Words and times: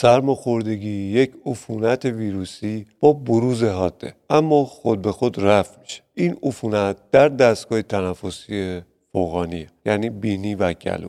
سرماخوردگی 0.00 1.12
یک 1.12 1.32
عفونت 1.46 2.04
ویروسی 2.04 2.86
با 3.00 3.12
بروز 3.12 3.64
حاده. 3.64 4.14
اما 4.30 4.64
خود 4.64 5.02
به 5.02 5.12
خود 5.12 5.40
رفت 5.40 5.78
میشه. 5.78 6.02
این 6.14 6.36
عفونت 6.42 6.96
در 7.12 7.28
دستگاه 7.28 7.82
تنفسی 7.82 8.80
فوقانیه 9.12 9.66
یعنی 9.86 10.10
بینی 10.10 10.54
و 10.54 10.72
گلو. 10.72 11.08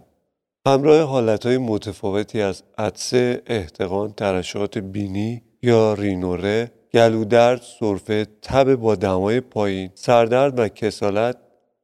همراه 0.67 1.01
حالتهای 1.01 1.57
متفاوتی 1.57 2.41
از 2.41 2.63
عدسه، 2.77 3.41
احتقان، 3.47 4.13
ترشحات 4.13 4.77
بینی 4.77 5.41
یا 5.61 5.93
رینوره، 5.93 6.71
گلودرد، 6.93 7.61
سرفه، 7.79 8.27
تب 8.41 8.75
با 8.75 8.95
دمای 8.95 9.39
پایین، 9.39 9.89
سردرد 9.95 10.59
و 10.59 10.67
کسالت 10.67 11.37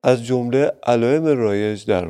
از 0.04 0.24
جمله 0.24 0.72
علائم 0.84 1.26
رایج 1.26 1.86
در 1.86 2.06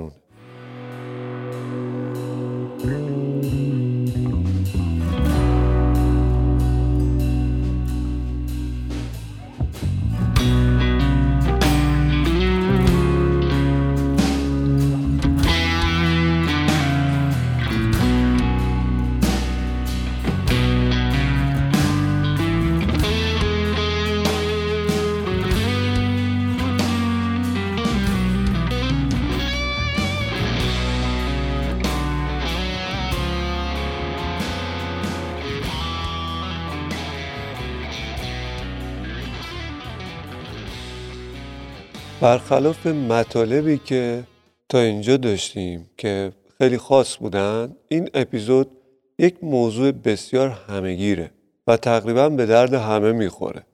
برخلاف 42.26 42.88
مطالبی 42.88 43.78
که 43.78 44.24
تا 44.70 44.80
اینجا 44.80 45.18
داشتیم 45.18 45.90
که 45.98 46.32
خیلی 46.58 46.78
خاص 46.78 47.18
بودن 47.18 47.76
این 47.88 48.10
اپیزود 48.14 48.72
یک 49.20 49.44
موضوع 49.44 49.92
بسیار 49.92 50.50
همهگیره 50.50 51.32
و 51.68 51.78
تقریبا 51.78 52.30
به 52.30 52.46
درد 52.46 52.74
همه 52.74 53.12
می‌خوره. 53.12 53.66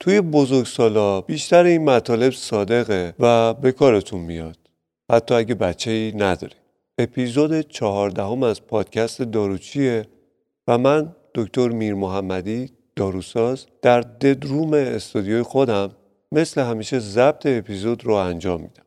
توی 0.00 0.20
بزرگسالا 0.20 1.20
بیشتر 1.20 1.64
این 1.64 1.84
مطالب 1.84 2.32
صادقه 2.32 3.14
و 3.18 3.54
به 3.54 3.72
کارتون 3.72 4.20
میاد. 4.20 4.58
حتی 5.10 5.34
اگه 5.34 5.54
بچه 5.54 5.90
ای 5.90 6.12
نداری. 6.16 6.56
اپیزود 6.98 7.60
چهاردهم 7.60 8.42
از 8.42 8.66
پادکست 8.66 9.22
داروچیه 9.22 10.06
و 10.68 10.78
من 10.78 11.16
دکتر 11.34 11.68
میر 11.68 11.94
محمدی 11.94 12.70
داروساز 12.96 13.66
در 13.82 14.00
ددروم 14.00 14.72
استودیوی 14.72 15.42
خودم 15.42 15.90
مثل 16.32 16.60
همیشه 16.60 16.98
ضبط 16.98 17.46
اپیزود 17.46 18.04
رو 18.04 18.14
انجام 18.14 18.60
میدم. 18.60 18.84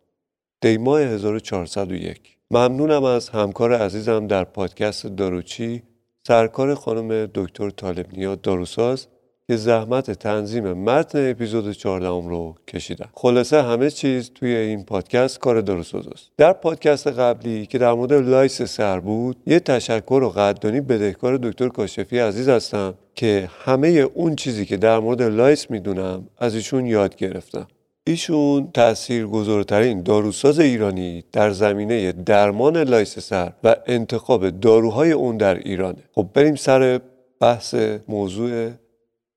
دیماه 0.61 1.01
1401 1.01 2.37
ممنونم 2.51 3.03
از 3.03 3.29
همکار 3.29 3.73
عزیزم 3.73 4.27
در 4.27 4.43
پادکست 4.43 5.07
داروچی 5.07 5.83
سرکار 6.27 6.75
خانم 6.75 7.25
دکتر 7.33 7.69
طالب 7.69 8.41
داروساز 8.41 9.07
که 9.47 9.55
زحمت 9.55 10.11
تنظیم 10.11 10.73
متن 10.73 11.29
اپیزود 11.31 11.71
14 11.71 12.07
رو 12.07 12.55
کشیدن. 12.67 13.09
خلاصه 13.13 13.61
همه 13.61 13.89
چیز 13.89 14.31
توی 14.35 14.55
این 14.55 14.83
پادکست 14.83 15.39
کار 15.39 15.61
داروساز 15.61 16.07
است 16.07 16.29
در 16.37 16.53
پادکست 16.53 17.07
قبلی 17.07 17.65
که 17.65 17.77
در 17.77 17.93
مورد 17.93 18.13
lice 18.13 18.61
سر 18.61 18.99
بود 18.99 19.37
یه 19.45 19.59
تشکر 19.59 20.21
و 20.23 20.29
قدردانی 20.29 20.81
بدهکار 20.81 21.37
دکتر 21.37 21.69
کاشفی 21.69 22.19
عزیز 22.19 22.49
هستم 22.49 22.93
که 23.15 23.49
همه 23.65 23.87
اون 23.87 24.35
چیزی 24.35 24.65
که 24.65 24.77
در 24.77 24.99
مورد 24.99 25.21
lice 25.21 25.71
می‌دونم 25.71 26.27
از 26.37 26.55
ایشون 26.55 26.85
یاد 26.85 27.15
گرفتم. 27.15 27.67
ایشون 28.07 28.71
تأثیر 28.73 29.25
گذارترین 29.25 30.03
داروساز 30.03 30.59
ایرانی 30.59 31.23
در 31.31 31.51
زمینه 31.51 32.11
درمان 32.11 32.77
لایس 32.77 33.19
سر 33.19 33.53
و 33.63 33.75
انتخاب 33.85 34.49
داروهای 34.49 35.11
اون 35.11 35.37
در 35.37 35.55
ایرانه. 35.55 36.03
خب 36.11 36.29
بریم 36.33 36.55
سر 36.55 36.99
بحث 37.39 37.75
موضوع 38.07 38.69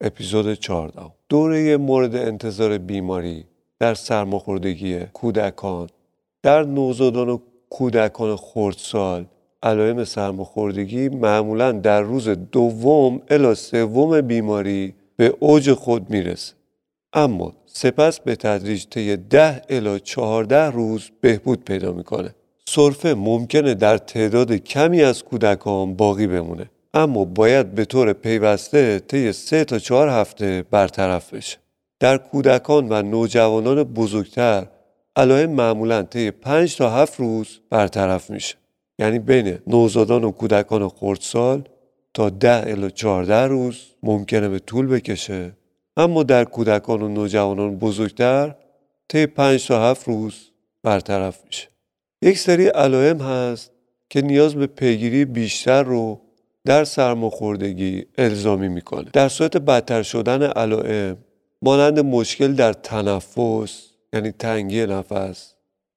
اپیزود 0.01 0.55
14 0.55 1.01
دوره 1.29 1.77
مورد 1.77 2.17
انتظار 2.17 2.79
بیماری 2.79 3.45
در 3.79 3.95
سرماخوردگی 3.95 5.01
کودکان. 5.01 5.89
در 6.43 6.63
نوزادان 6.63 7.29
و 7.29 7.39
کودکان 7.71 8.37
خردسال 8.37 9.25
علائم 9.63 10.05
سرماخوردگی 10.05 11.09
معمولا 11.09 11.73
در 11.73 12.01
روز 12.01 12.29
دوم 12.29 13.23
الی 13.31 13.55
سوم 13.55 14.21
بیماری 14.21 14.95
به 15.17 15.35
اوج 15.41 15.73
خود 15.73 16.11
می‌رسه. 16.11 16.55
اما 17.13 17.53
سپس 17.67 18.21
به 18.21 18.37
تدریج 18.37 18.87
طی 18.91 19.17
ده 19.17 19.63
الی 19.69 20.01
14 20.01 20.71
روز 20.71 21.11
بهبود 21.21 21.65
پیدا 21.65 21.93
می‌کنه. 21.93 22.35
سرفه 22.69 23.15
ممکنه 23.15 23.75
در 23.75 23.99
تعداد 23.99 24.53
کمی 24.53 25.03
از 25.03 25.25
کودکان 25.25 25.95
باقی 25.95 26.27
بمونه. 26.27 26.71
اما 26.97 27.25
باید 27.25 27.75
به 27.75 27.85
طور 27.85 28.13
پیوسته 28.13 28.99
طی 28.99 29.33
سه 29.33 29.65
تا 29.65 29.79
چهار 29.79 30.09
هفته 30.09 30.65
برطرف 30.71 31.35
بشه. 31.35 31.59
در 32.01 32.17
کودکان 32.17 32.89
و 32.93 33.03
نوجوانان 33.03 33.83
بزرگتر 33.83 34.67
علائم 35.17 35.51
معمولا 35.51 36.03
طی 36.03 36.31
5 36.31 36.77
تا 36.77 36.91
7 36.91 37.21
روز 37.21 37.61
برطرف 37.71 38.31
میشه. 38.31 38.55
یعنی 38.99 39.19
بین 39.19 39.59
نوزادان 39.67 40.25
و 40.25 40.31
کودکان 40.31 40.89
خردسال 40.89 41.69
تا 42.15 42.31
10 42.31 42.71
الی 42.71 42.91
14 42.91 43.47
روز 43.47 43.81
ممکنه 44.03 44.49
به 44.49 44.59
طول 44.59 44.87
بکشه. 44.87 45.53
اما 45.97 46.23
در 46.23 46.45
کودکان 46.45 47.03
و 47.03 47.09
نوجوانان 47.09 47.77
بزرگتر 47.77 48.55
طی 49.09 49.27
5 49.27 49.67
تا 49.67 49.91
7 49.91 50.09
روز 50.09 50.35
برطرف 50.83 51.45
میشه. 51.45 51.69
یک 52.23 52.39
سری 52.39 52.67
علائم 52.67 53.21
هست 53.21 53.71
که 54.11 54.23
نیاز 54.23 54.55
به 54.55 54.67
پیگیری 54.67 55.25
بیشتر 55.25 55.83
رو 55.83 56.26
در 56.67 56.85
سرماخوردگی 56.85 58.07
الزامی 58.19 58.69
می‌کنه. 58.69 59.11
در 59.13 59.29
صورت 59.29 59.57
بدتر 59.57 60.03
شدن 60.03 60.43
علائم 60.43 61.17
مانند 61.63 62.01
مشکل 62.01 62.53
در 62.53 62.73
تنفس 62.73 63.91
یعنی 64.13 64.31
تنگی 64.31 64.87
نفس 64.87 65.55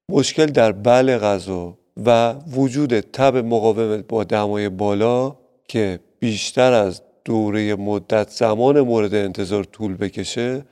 مشکل 0.10 0.46
در 0.46 0.72
بل 0.72 1.18
غذا 1.18 1.78
و 2.06 2.34
وجود 2.34 3.00
تب 3.00 3.38
مقاوم 3.38 4.04
با 4.10 4.24
دمای 4.24 4.70
بالا 4.70 5.36
که 5.68 6.00
بیشتر 6.20 6.74
از 6.74 7.02
دوره 7.26 7.76
مدت 7.76 8.30
زمان 8.30 8.82
مورد 8.82 9.14
انتظار 9.16 9.64
طول 9.64 9.98
بکشه 9.98 10.66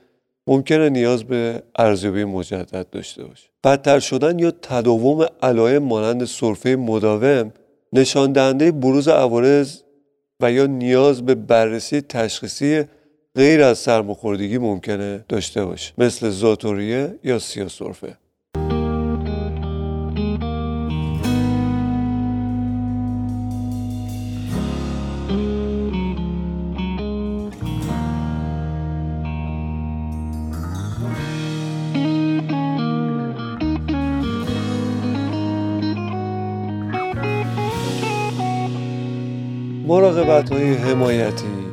ممکنه 0.46 0.88
نیاز 0.88 1.24
به 1.24 1.62
ارزیابی 1.76 2.24
مجدد 2.24 2.90
داشته 2.90 3.24
باشه. 3.24 3.48
بدتر 3.64 3.98
شدن 3.98 4.38
یا 4.38 4.50
تداوم 4.50 5.26
علائم 5.42 5.82
مانند 5.82 6.24
سرفه 6.24 6.76
مداوم 6.76 7.52
نشان 7.92 8.32
دهنده 8.32 8.72
بروز 8.72 9.08
عوارض 9.08 9.80
و 10.40 10.52
یا 10.52 10.66
نیاز 10.66 11.26
به 11.26 11.34
بررسی 11.34 12.00
تشخیصی 12.00 12.84
غیر 13.34 13.62
از 13.62 13.78
سرماخوردگی 13.78 14.58
ممکنه 14.58 15.24
داشته 15.28 15.64
باشه 15.64 15.92
مثل 15.98 16.30
زاتوریه 16.30 17.18
یا 17.24 17.38
سیاسورفه 17.38 18.16
مراقبت 40.38 40.52
های 40.52 40.74
حمایتی 40.74 41.66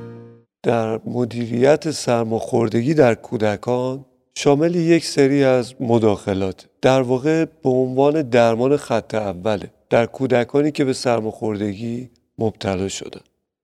در 0.64 1.00
مدیریت 1.06 1.92
سرماخوردگی 1.92 2.94
در 2.94 3.16
کودکان 3.16 4.06
شامل 4.38 4.76
یک 4.76 5.06
سری 5.06 5.44
از 5.44 5.74
مداخلات. 5.80 6.66
در 6.82 7.02
واقع 7.02 7.46
به 7.46 7.70
عنوان 7.70 8.22
درمان 8.22 8.78
خط 8.78 9.16
اوله 9.16 9.72
در 9.90 10.06
کودکانی 10.06 10.72
که 10.72 10.86
به 10.86 10.94
سرماخوردگی 10.94 12.10
مبتلا 12.38 12.88
شدن. 12.88 13.22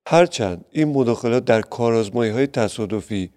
هرچند 0.07 0.65
این 0.71 0.87
مداخلات 0.87 1.45
در 1.45 1.61
کارازمایی 1.61 2.31
های 2.31 2.47
تصادفی 2.47 3.29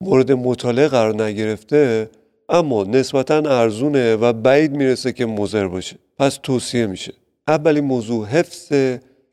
مورد 0.00 0.32
مطالعه 0.32 0.88
قرار 0.88 1.22
نگرفته 1.22 2.10
اما 2.48 2.84
نسبتا 2.84 3.36
ارزونه 3.36 4.16
و 4.16 4.32
بعید 4.32 4.72
می‌رسه 4.72 5.12
که 5.12 5.26
مضر 5.26 5.68
باشه. 5.68 5.96
پس 6.18 6.38
توصیه 6.42 6.86
میشه. 6.86 7.12
اولین 7.48 7.84
موضوع 7.84 8.26
حفظ 8.26 8.72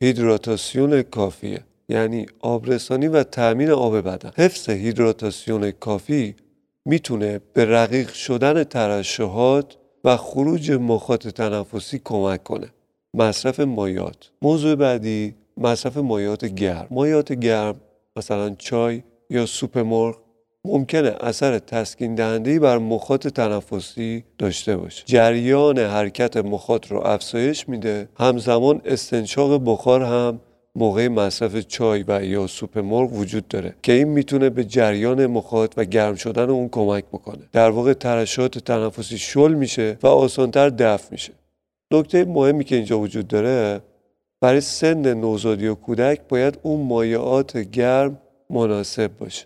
هیدراتاسیون 0.01 1.01
کافیه. 1.01 1.59
یعنی 1.89 2.25
آبرسانی 2.39 3.07
و 3.07 3.23
تأمین 3.23 3.71
آب 3.71 3.97
بدن. 3.97 4.31
حفظ 4.37 4.69
هیدراتاسیون 4.69 5.71
کافی 5.71 6.35
می‌تونه 6.85 7.41
به 7.53 7.65
رقیق 7.65 8.13
شدن 8.13 8.63
ترشحات 8.63 9.77
و 10.03 10.17
خروج 10.17 10.71
مخاط 10.71 11.27
تنفسی 11.27 12.01
کمک 12.03 12.43
کنه. 12.43 12.67
مصرف 13.13 13.59
مایات 13.59 14.31
موضوع 14.41 14.75
بعدی 14.75 15.35
مصرف 15.57 15.97
مایعات 15.97 16.45
گرم. 16.45 16.87
مایعات 16.91 17.33
گرم 17.33 17.75
مثلا 18.15 18.55
چای 18.57 19.03
یا 19.29 19.45
سوپ 19.45 19.77
مرغ 19.77 20.17
ممکنه 20.65 21.15
اثر 21.19 21.59
تسکین 21.59 22.15
دهنده 22.15 22.59
بر 22.59 22.77
مخاط 22.77 23.27
تنفسی 23.27 24.23
داشته 24.37 24.77
باشه. 24.77 25.03
جریان 25.05 25.79
حرکت 25.79 26.37
مخاط 26.37 26.91
رو 26.91 27.07
افزایش 27.07 27.69
میده. 27.69 28.09
همزمان 28.19 28.81
استنشاق 28.85 29.61
بخار 29.65 30.03
هم 30.03 30.39
موقع 30.75 31.07
مصرف 31.07 31.59
چای 31.59 32.05
و 32.07 32.25
یا 32.25 32.47
سوپ 32.47 32.77
مرغ 32.77 33.13
وجود 33.13 33.47
داره 33.47 33.75
که 33.83 33.91
این 33.91 34.07
می‌تونه 34.07 34.49
به 34.49 34.63
جریان 34.63 35.25
مخاط 35.25 35.73
و 35.77 35.85
گرم 35.85 36.15
شدن 36.15 36.49
اون 36.49 36.69
کمک 36.69 37.05
بکنه. 37.05 37.49
در 37.51 37.69
واقع 37.69 37.93
ترشات 37.93 38.59
تنفسی 38.59 39.17
شل 39.17 39.53
میشه 39.53 39.97
و 40.03 40.07
آسانتر 40.07 40.69
دفع 40.69 41.07
میشه. 41.11 41.33
نکته 41.91 42.25
مهمی 42.25 42.63
که 42.63 42.75
اینجا 42.75 42.99
وجود 42.99 43.27
داره 43.27 43.81
برای 44.41 44.61
سن 44.61 45.13
نوزادی 45.13 45.67
و 45.67 45.75
کودک 45.75 46.21
باید 46.29 46.59
اون 46.61 46.87
مایعات 46.87 47.57
گرم 47.57 48.21
مناسب 48.49 49.17
باشه. 49.17 49.45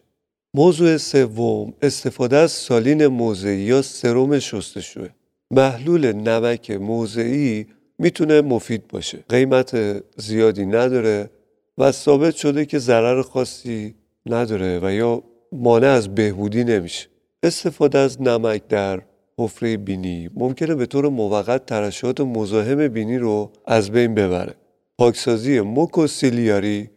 موضوع 0.53 0.97
سوم 0.97 1.73
استفاده 1.81 2.37
از 2.37 2.51
سالین 2.51 3.07
موضعی 3.07 3.61
یا 3.61 3.81
سرم 3.81 4.39
شستشوه. 4.39 5.09
محلول 5.51 6.11
نمک 6.11 6.71
موضعی 6.71 7.67
می‌تونه 8.00 8.42
مفید 8.42 8.88
باشه. 8.88 9.24
قیمت 9.30 10.04
زیادی 10.18 10.66
نداره 10.66 11.30
و 11.78 11.92
ثابت 11.92 12.36
شده 12.36 12.66
که 12.66 12.80
ضرر 12.80 13.22
خاصی 13.22 13.96
نداره 14.25 14.80
و 14.84 14.92
یا 14.94 15.24
مانع 15.51 15.88
از 15.88 16.16
بهبودی 16.16 16.63
نمیشه. 16.63 17.07
استفاده 17.44 17.98
از 18.00 18.22
نمک 18.22 18.68
در 18.68 19.01
حفره 19.38 19.78
بینی 19.78 20.30
ممکنه 20.34 20.75
به 20.75 20.86
طور 20.86 21.10
موقت 21.10 21.66
ترشحات 21.66 22.22
مزاحم 22.22 22.88
بینی 22.88 23.18
رو 23.18 23.51
از 23.66 23.92
بین 23.92 24.16
ببره. 24.16 24.56
پاکسازی 24.98 25.60
موکوسیلیاری 25.60 26.90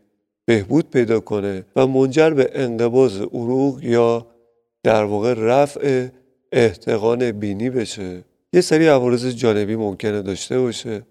بهبود 0.45 0.91
پیدا 0.91 1.21
کنه 1.21 1.65
و 1.77 1.87
منجر 1.87 2.31
به 2.31 2.51
انقباز 2.55 3.21
عروق 3.21 3.79
یا 3.83 4.27
در 4.83 5.05
واقع 5.05 5.35
رفع 5.39 6.09
احتقان 6.53 7.33
بینی 7.33 7.71
بشه. 7.71 8.25
یه 8.55 8.61
سری 8.61 8.87
عوارض 8.87 9.27
جانبی 9.27 9.77
ممکنه 9.77 10.23
داشته 10.23 10.61
باشه. 10.61 11.03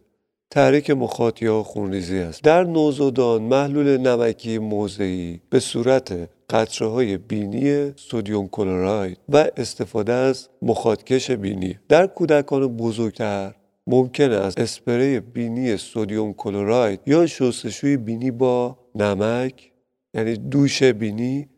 تحریک 0.49 0.89
مخاط 0.91 1.41
یا 1.41 1.63
خونریزی 1.63 2.19
است. 2.19 2.43
در 2.43 2.63
نوزادان 2.63 3.41
محلول 3.41 3.97
نمکی 3.97 4.57
موضعی 4.57 5.41
به 5.49 5.59
صورت 5.59 6.29
قطره 6.49 6.87
های 6.87 7.17
بینی 7.17 7.93
سودیوم 7.95 8.47
کلراید 8.47 9.17
و 9.29 9.47
استفاده 9.57 10.13
از 10.13 10.49
مخاطکش 10.61 11.31
بینی. 11.31 11.79
در 11.89 12.07
کودکان 12.07 12.67
بزرگتر 12.67 13.53
ممکن 13.87 14.31
است 14.31 14.59
اسپری 14.59 15.19
بینی 15.19 15.77
سودیوم 15.77 16.33
کلراید 16.33 16.99
یا 17.05 17.27
شستشوی 17.27 17.97
بینی 17.97 18.31
با 18.31 18.77
نمک 18.95 19.71
یعنی 20.13 20.35
دوش 20.35 20.83
بینی 20.83 21.49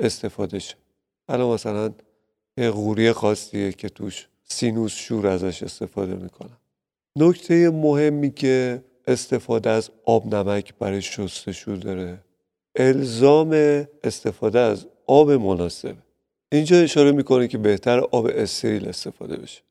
استفاده 0.00 0.58
شه. 0.58 0.74
الان 1.28 1.54
مثلا 1.54 1.90
یه 2.56 2.70
قوری 2.70 3.12
خاصیه 3.12 3.72
که 3.72 3.88
توش 3.88 4.28
سینوس 4.52 4.94
شور 4.94 5.26
ازش 5.26 5.62
استفاده 5.62 6.14
می‌کنن 6.14 6.56
نکته 7.18 7.70
مهمی 7.70 8.30
که 8.30 8.84
استفاده 9.06 9.70
از 9.70 9.90
آب 10.04 10.34
نمک 10.34 10.74
برای 10.78 11.02
شستشو 11.02 11.76
داره. 11.76 12.18
الزام 12.76 13.50
استفاده 14.04 14.58
از 14.58 14.86
آب 15.06 15.30
مناسب. 15.30 15.94
اینجا 16.52 16.76
اشاره 16.76 17.12
می‌کنه 17.12 17.48
که 17.48 17.58
بهتر 17.58 17.98
آب 17.98 18.26
استریل 18.34 18.88
استفاده 18.88 19.36
بشه. 19.36 19.62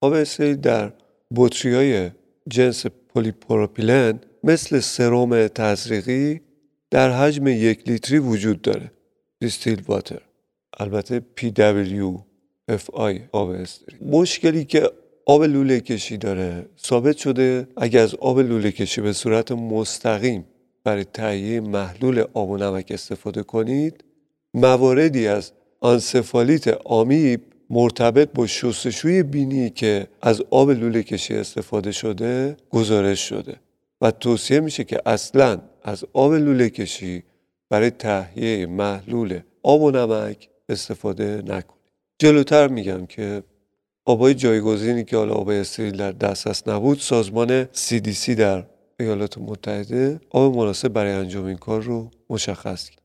آب 0.00 0.12
استریل 0.12 0.56
در 0.56 0.92
بطری 1.36 1.74
های 1.74 2.10
جنس 2.48 2.86
پلیپروپیلن 2.86 4.20
مثل 4.44 4.80
سرم 4.80 5.46
تزریقی 5.46 6.40
در 6.90 7.10
حجم 7.10 7.46
یک 7.46 7.88
لیتری 7.88 8.18
وجود 8.18 8.62
داره. 8.62 8.90
دیستیل 9.40 9.82
واتر 9.86 10.22
البته 10.78 11.20
FI 12.76 13.20
آب 13.32 13.50
استریل 13.50 13.98
مشکلی 14.02 14.64
که 14.64 14.90
آب 15.26 15.42
لوله 15.42 15.80
کشی 15.80 16.16
داره 16.16 16.66
ثابت 16.78 17.16
شده 17.16 17.68
اگر 17.76 18.02
از 18.02 18.14
آب 18.14 18.38
لوله 18.38 18.72
کشی 18.72 19.00
به 19.00 19.12
صورت 19.12 19.52
مستقیم 19.52 20.44
برای 20.84 21.04
تهیه 21.04 21.60
محلول 21.60 22.24
آب 22.34 22.50
و 22.50 22.56
نمک 22.56 22.86
استفاده 22.90 23.42
کنید 23.42 24.04
مواردی 24.54 25.26
از 25.26 25.52
آنسفالیت 25.80 26.68
آمیب 26.84 27.40
مرتبط 27.70 28.32
با 28.32 28.46
شستشوی 28.46 29.22
بینی 29.22 29.70
که 29.70 30.06
از 30.22 30.42
آب 30.50 30.70
لوله 30.70 31.02
کشی 31.02 31.34
استفاده 31.34 31.92
شده 31.92 32.56
گزارش 32.70 33.28
شده 33.28 33.56
و 34.00 34.10
توصیه 34.10 34.60
میشه 34.60 34.84
که 34.84 35.00
اصلا 35.06 35.58
از 35.82 36.04
آب 36.12 36.32
لوله 36.32 36.70
کشی 36.70 37.22
برای 37.70 37.90
تهیه 37.90 38.66
محلول 38.66 39.40
آب 39.62 39.82
و 39.82 39.90
نمک 39.90 40.48
استفاده 40.68 41.42
نکنید. 41.46 41.81
جلوتر 42.22 42.68
میگم 42.68 43.06
که 43.06 43.42
آبای 44.04 44.34
جایگزینی 44.34 45.04
که 45.04 45.16
حالا 45.16 45.34
آبای 45.34 45.58
استریل 45.58 45.96
در 45.96 46.12
دسترس 46.12 46.68
نبود 46.68 46.98
سازمان 46.98 47.64
CDC 47.64 48.30
در 48.30 48.64
ایالات 49.00 49.38
متحده 49.38 50.20
آب 50.30 50.56
مناسب 50.56 50.88
برای 50.88 51.12
انجام 51.12 51.44
این 51.44 51.56
کار 51.56 51.82
رو 51.82 52.10
مشخص 52.30 52.90
کرد. 52.90 53.02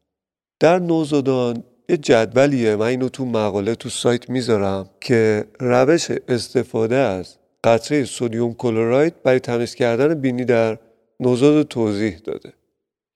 در 0.59 0.79
نوزادان 0.79 1.63
یه 1.89 1.97
جدولیه. 1.97 2.75
من 2.75 2.85
اینو 2.85 3.09
تو 3.09 3.25
مقاله 3.25 3.75
تو 3.75 3.89
سایت 3.89 4.29
می‌ذارم 4.29 4.89
که 5.01 5.45
روش 5.59 6.11
استفاده 6.27 6.95
از 6.95 7.37
قطره 7.63 8.05
سودیوم 8.05 8.53
کلوراید 8.53 9.23
برای 9.23 9.39
تمیز 9.39 9.75
کردن 9.75 10.13
بینی 10.13 10.45
در 10.45 10.77
نوزاد 11.19 11.67
توضیح 11.67 12.17
داده. 12.17 12.53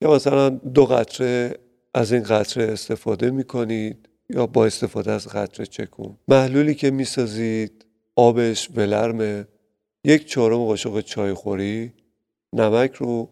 یا 0.01 0.15
مثلا 0.15 0.49
دو 0.49 0.85
قطره 0.85 1.55
از 1.93 2.13
این 2.13 2.23
قطره 2.23 2.63
استفاده 2.63 3.31
می‌کنید. 3.31 4.07
یا 4.33 4.47
با 4.47 4.65
استفاده 4.65 5.11
از 5.11 5.27
قطره 5.27 5.65
چکون. 5.65 6.17
محلولی 6.27 6.75
که 6.75 6.91
می‌سازید 6.91 7.85
آبش 8.15 8.69
ولرمه 8.75 9.47
یک 10.05 10.27
چهارم 10.27 10.65
قاشق 10.65 11.01
چای 11.01 11.33
خوری 11.33 11.93
نمک 12.53 12.93
رو 12.93 13.29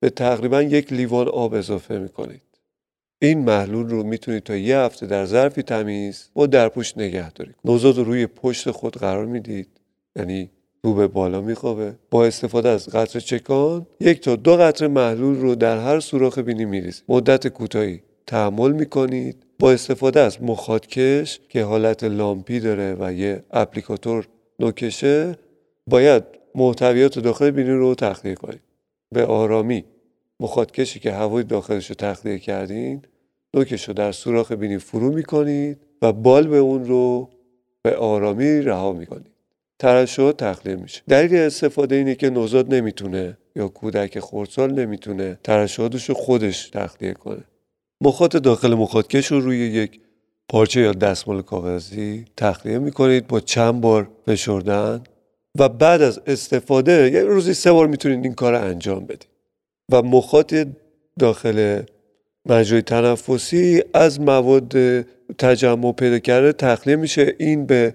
به 0.00 0.10
تقریبا 0.10 0.62
یک 0.62 0.92
لیوان 0.92 1.28
آب 1.28 1.54
اضافه 1.54 1.98
می‌کنید. 1.98 2.42
این 3.22 3.38
محلول 3.38 3.88
رو 3.88 4.02
می‌تونید 4.02 4.42
تا 4.42 4.56
یه 4.56 4.78
هفته 4.78 5.06
در 5.06 5.24
ظرفی 5.24 5.62
تمیز 5.62 6.30
و 6.36 6.46
در 6.46 6.68
پشت 6.68 6.98
نگه 6.98 7.32
دارید 7.32 7.54
نوزاد 7.64 7.96
رو 7.96 8.04
روی 8.04 8.26
پشت 8.26 8.70
خود 8.70 8.96
قرار 8.96 9.26
می‌دید 9.26 9.68
یعنی 10.16 10.50
رو 10.84 10.94
به 10.94 11.06
بالا 11.06 11.40
میخوابه. 11.40 11.94
با 12.10 12.26
استفاده 12.26 12.68
از 12.68 12.88
قطره 12.88 13.20
چکان 13.20 13.86
یک 14.00 14.20
تا 14.20 14.36
دو 14.36 14.56
قطره 14.56 14.88
محلول 14.88 15.36
رو 15.36 15.54
در 15.54 15.78
هر 15.78 16.00
سوراخ 16.00 16.38
بینی 16.38 16.64
میریزید. 16.64 17.04
مدت 17.08 17.48
کوتاهی 17.48 18.02
تحمل 18.26 18.72
می‌کنید. 18.72 19.46
با 19.62 19.72
استفاده 19.72 20.20
از 20.20 20.42
مخاطکش 20.42 21.40
که 21.48 21.64
حالت 21.64 22.04
لامپی 22.04 22.60
داره 22.60 22.96
و 23.00 23.12
یه 23.12 23.44
اپلیکاتور 23.50 24.28
نوکشه 24.58 25.38
باید 25.86 26.24
محتویات 26.54 27.18
داخل 27.18 27.50
بینی 27.50 27.70
رو 27.70 27.94
تخلیه 27.94 28.34
کنید. 28.34 28.60
به 29.14 29.24
آرامی 29.24 29.84
مخاطکشی 30.40 31.00
که 31.00 31.12
هوای 31.12 31.44
داخلش 31.44 31.88
رو 31.88 31.94
تخلیه 31.94 32.38
کردین 32.38 33.02
نوکش 33.54 33.88
رو 33.88 33.94
در 33.94 34.12
سوراخ 34.12 34.52
بینی 34.52 34.78
فرو 34.78 35.12
می‌کنید 35.12 35.78
و 36.02 36.12
بال 36.12 36.46
به 36.46 36.56
اون 36.56 36.84
رو 36.84 37.30
به 37.82 37.96
آرامی 37.96 38.60
رها 38.60 38.92
می‌کنید. 38.92 39.32
ترشح 39.78 40.32
تخلیه 40.32 40.76
میشه. 40.76 41.02
دلیل 41.08 41.36
استفاده 41.36 41.96
اینه 41.96 42.14
که 42.14 42.30
نوزاد 42.30 42.74
نمی‌تونه 42.74 43.38
یا 43.56 43.68
کودک 43.68 44.20
خردسال 44.20 44.72
نمی‌تونه 44.72 45.38
ترشحاتش 45.44 46.08
رو 46.08 46.14
خودش 46.14 46.70
تخلیه 46.70 47.12
کنه. 47.12 47.44
مخاط 48.04 48.36
داخل 48.36 48.74
مخاطکش 48.74 49.26
رو 49.26 49.40
روی 49.40 49.58
یک 49.58 50.00
پارچه 50.48 50.80
یا 50.80 50.92
دستمال 50.92 51.42
کاغذی 51.42 52.24
تخلیه 52.36 52.78
می‌کنید 52.78 53.26
با 53.26 53.40
چند 53.40 53.80
بار 53.80 54.08
فشردن 54.26 55.02
و 55.58 55.68
بعد 55.68 56.02
از 56.02 56.20
استفاده 56.26 57.10
یه 57.12 57.24
روزی 57.24 57.54
سه 57.54 57.72
بار 57.72 57.86
می‌تونید 57.86 58.24
این 58.24 58.34
کار 58.34 58.54
انجام 58.54 59.04
بدید. 59.04 59.26
و 59.92 60.02
مخاط 60.02 60.54
داخل 61.18 61.82
مجرای 62.46 62.82
تنفسی 62.82 63.82
از 63.94 64.20
مواد 64.20 64.72
تجمع 65.38 65.92
پیدا 65.92 66.18
کرده 66.18 66.52
تخلیه 66.52 66.96
میشه. 66.96 67.34
این 67.38 67.66
به 67.66 67.94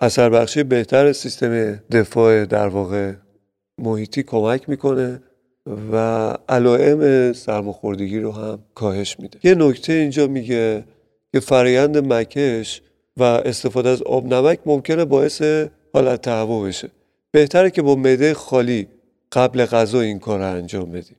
اثر 0.00 0.30
بخشی 0.30 0.62
بهتر 0.62 1.12
سیستم 1.12 1.72
دفاع 1.72 2.44
در 2.44 2.68
واقع 2.68 3.12
محیطی 3.78 4.22
کمک 4.22 4.68
می‌کنه. 4.68 5.22
و 5.92 5.96
علائم 6.48 7.32
سرماخوردگی 7.32 8.20
رو 8.20 8.32
هم 8.32 8.58
کاهش 8.74 9.16
میده. 9.20 9.38
یه 9.42 9.54
نکته 9.54 9.92
اینجا 9.92 10.26
میگه 10.26 10.84
که 11.32 11.40
فرایند 11.40 12.12
مکش 12.12 12.82
و 13.16 13.22
استفاده 13.22 13.88
از 13.88 14.02
آب 14.02 14.34
نمک 14.34 14.58
ممکنه 14.66 15.04
باعث 15.04 15.42
حالت 15.92 16.22
تهوع 16.22 16.68
بشه. 16.68 16.90
بهتره 17.32 17.70
که 17.70 17.82
با 17.82 17.94
معده 17.94 18.34
خالی 18.34 18.88
قبل 19.32 19.64
غذا 19.64 20.00
این 20.00 20.18
کار 20.18 20.38
رو 20.38 20.44
انجام 20.44 20.92
بدیم 20.92 21.16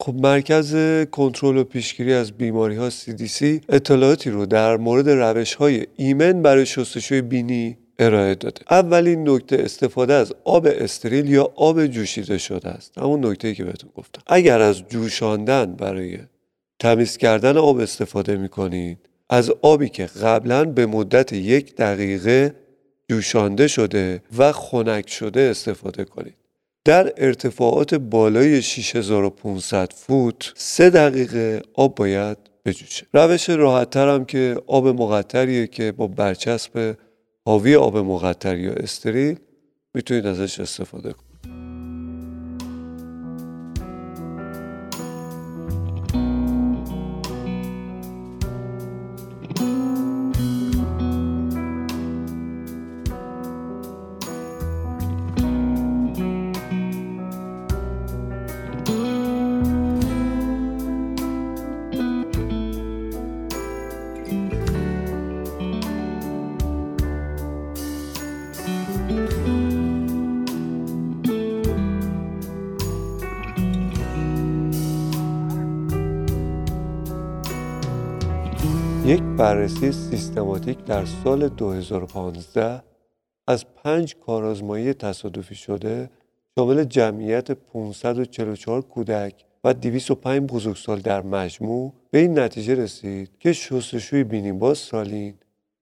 خب 0.00 0.14
مرکز 0.14 0.76
کنترل 1.10 1.56
و 1.56 1.64
پیشگیری 1.64 2.12
از 2.12 2.32
بیماری 2.32 2.76
ها 2.76 2.90
CDC 2.90 3.44
اطلاعاتی 3.68 4.30
رو 4.30 4.46
در 4.46 4.76
مورد 4.76 5.08
روش 5.10 5.54
های 5.54 5.86
ایمن 5.96 6.42
برای 6.42 6.66
شستشوی 6.66 7.22
بینی 7.22 7.78
ارائه 7.98 8.34
داده. 8.34 8.60
اولین 8.70 9.28
نکته 9.28 9.56
استفاده 9.56 10.14
از 10.14 10.34
آب 10.44 10.66
استریل 10.70 11.30
یا 11.30 11.52
آب 11.56 11.86
جوشیده 11.86 12.38
شده 12.38 12.68
است. 12.68 12.98
همون 12.98 13.26
نکته 13.26 13.54
که 13.54 13.64
بهتون 13.64 13.90
گفتم. 13.96 14.22
اگر 14.26 14.60
از 14.60 14.82
جوشاندن 14.88 15.72
برای 15.72 16.18
تمیز 16.78 17.16
کردن 17.16 17.56
آب 17.56 17.78
استفاده 17.78 18.36
می 18.36 18.48
کنید 18.48 18.98
از 19.30 19.50
آبی 19.62 19.88
که 19.88 20.06
قبلا 20.06 20.64
به 20.64 20.86
مدت 20.86 21.32
یک 21.32 21.76
دقیقه 21.76 22.54
جوشانده 23.10 23.68
شده 23.68 24.22
و 24.38 24.52
خنک 24.52 25.10
شده 25.10 25.40
استفاده 25.40 26.04
کنید. 26.04 26.34
در 26.84 27.12
ارتفاعات 27.16 27.94
بالای 27.94 28.62
6500 28.62 29.92
فوت 29.92 30.52
سه 30.56 30.90
دقیقه 30.90 31.62
آب 31.74 31.94
باید 31.94 32.38
بجوشه. 32.64 33.06
روش 33.12 33.50
راحت 33.50 33.96
هم 33.96 34.24
که 34.24 34.56
آب 34.66 34.88
مقطریه 34.88 35.66
که 35.66 35.92
با 35.92 36.06
برچسب 36.06 36.96
حاوی 37.46 37.76
آب 37.76 37.96
مقطر 37.96 38.58
یا 38.58 38.72
استریل 38.72 39.38
می‌تونید 39.94 40.26
ازش 40.26 40.60
استفاده 40.60 41.12
کنید. 41.12 41.31
بررسی 79.52 79.92
سیستماتیک 79.92 80.84
در 80.84 81.04
سال 81.24 81.48
2015 81.48 82.82
از 83.46 83.64
پنج 83.74 84.16
کارآزمایی 84.16 84.94
تصادفی 84.94 85.54
شده 85.54 86.10
شامل 86.58 86.84
جمعیت 86.84 87.50
544 87.50 88.82
کودک 88.82 89.44
و 89.64 89.74
205 89.74 90.52
بزرگسال 90.52 91.00
در 91.00 91.22
مجموع 91.22 91.92
به 92.10 92.18
این 92.18 92.38
نتیجه 92.38 92.74
رسید 92.74 93.30
که 93.40 93.52
شستشوی 93.52 94.24
بینی 94.24 94.52
با 94.52 94.74
سالین 94.74 95.34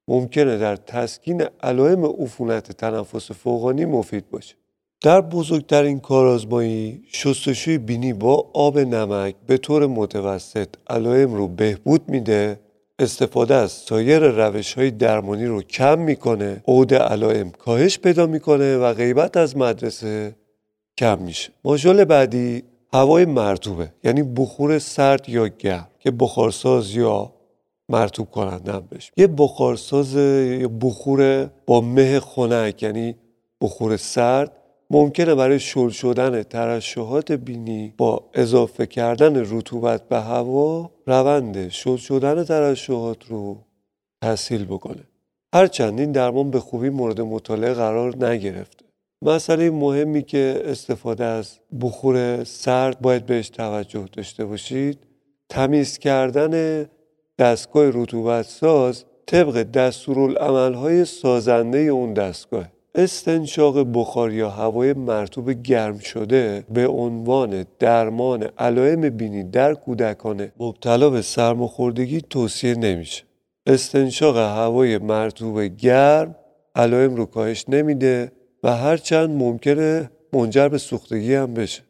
ممکنه 0.09 0.59
در 0.59 0.77
تسکین 0.77 1.43
علائم 1.63 2.05
عفونت 2.05 2.73
تنفس 2.73 3.31
فوقانی 3.33 3.85
مفید 3.85 4.31
باشه. 4.31 4.55
در 5.01 5.21
بزرگترین 5.21 6.01
کارآزمایی 6.01 7.03
شستشوی 7.13 7.79
بینی 7.79 8.13
با 8.13 8.51
آب 8.55 8.79
نمک 8.79 9.35
به 9.47 9.57
طور 9.57 9.87
متوسط 9.87 10.69
علائم 10.89 11.35
رو 11.35 11.49
بهبود 11.49 12.09
میده 12.09 12.61
استفاده 13.01 13.55
از 13.55 13.71
سایر 13.71 14.19
روش 14.19 14.75
های 14.75 14.91
درمانی 14.91 15.47
رو 15.47 15.63
کم 15.63 15.99
می‌کنه. 15.99 16.63
عود 16.69 16.95
علائم 16.95 17.51
کاهش 17.51 17.99
پیدا 17.99 18.27
می‌کنه 18.27 18.77
و 18.77 18.95
غیبت 18.95 19.37
از 19.37 19.57
مدرسه 19.57 20.37
کم 20.99 21.19
میشه. 21.19 21.53
ماژول 21.65 22.05
بعدی 22.05 22.63
هوای 22.93 23.25
مرتوبه 23.25 23.93
یعنی 24.05 24.23
بخور 24.23 24.79
سرد 24.79 25.29
یا 25.29 25.49
گرم 25.49 25.89
که 25.99 26.11
بخارساز 26.11 26.95
یا 26.95 27.33
مرتوب 27.89 28.31
کننده 28.31 28.73
هم 28.73 28.89
بشه 28.91 29.13
یه 29.17 29.27
بخارساز 29.27 30.15
یا 30.15 30.69
بخور 30.69 31.51
با 31.67 31.81
مه 31.81 32.21
خنک 32.21 32.83
یعنی 32.83 33.15
بخور 33.61 33.97
سرد 33.97 34.53
ممکنه 34.91 35.35
برای 35.35 35.61
شل 35.61 35.89
شدن 35.89 36.43
ترشحات 36.43 37.33
بینی 37.33 37.95
با 37.97 38.31
اضافه 38.35 38.87
کردن 38.87 39.37
رطوبت 39.37 40.09
به 40.09 40.21
هوا 40.21 40.91
روند 41.07 41.69
شل 41.69 41.97
شدن 41.97 42.45
ترشحات 42.45 43.25
رو 43.29 43.57
تسهیل 44.23 44.65
بکنه. 44.65 45.03
هرچند 45.55 46.01
این 46.01 46.13
درمان 46.13 46.51
به 46.51 46.61
خوبی 46.61 46.89
مورد 46.89 47.21
مطالعه 47.21 47.75
قرار 47.75 48.27
نگرفته. 48.27 48.85
مسئله 49.23 49.71
مهمی 49.71 50.23
که 50.23 50.63
استفاده 50.65 51.25
از 51.25 51.59
بخور 51.81 52.45
سرد 52.45 53.01
باید 53.01 53.27
بهش 53.27 53.49
توجه 53.49 54.09
داشته 54.13 54.45
باشید 54.45 54.99
تمیز 55.49 55.99
کردن 55.99 56.87
دستگاه 57.39 57.91
رطوبت 57.95 58.45
ساز 58.45 59.05
طبق 59.27 59.63
دستورالعملهای 59.63 61.05
سازنده 61.05 61.79
اون 61.79 62.15
دستگاه. 62.15 62.80
استنشاق 62.95 63.87
بخار 63.95 64.33
یا 64.33 64.51
هوای 64.51 64.93
مرتوب 64.93 65.51
گرم 65.51 65.99
شده 65.99 66.65
به 66.71 66.89
عنوان 66.89 67.67
درمان 67.79 68.43
علائم 68.59 69.09
بینی 69.09 69.45
در 69.45 69.75
کودکان 69.75 70.49
مبتلا 70.61 71.11
به 71.11 71.23
سرماخوردگی 71.23 72.21
توصیه 72.21 72.75
نمیشه. 72.75 73.25
استنشاق 73.67 74.37
هوای 74.37 74.99
مرتوب 74.99 75.63
گرم 75.63 76.35
علائم 76.75 77.17
رو 77.17 77.27
کاهش 77.27 77.65
نمیده 77.69 78.33
و 78.63 78.77
هرچند 78.77 79.31
ممکنه 79.31 80.11
منجر 80.33 80.69
به 80.69 80.79
سوختگی 80.79 81.35
هم 81.35 81.55
بشه. 81.55 81.83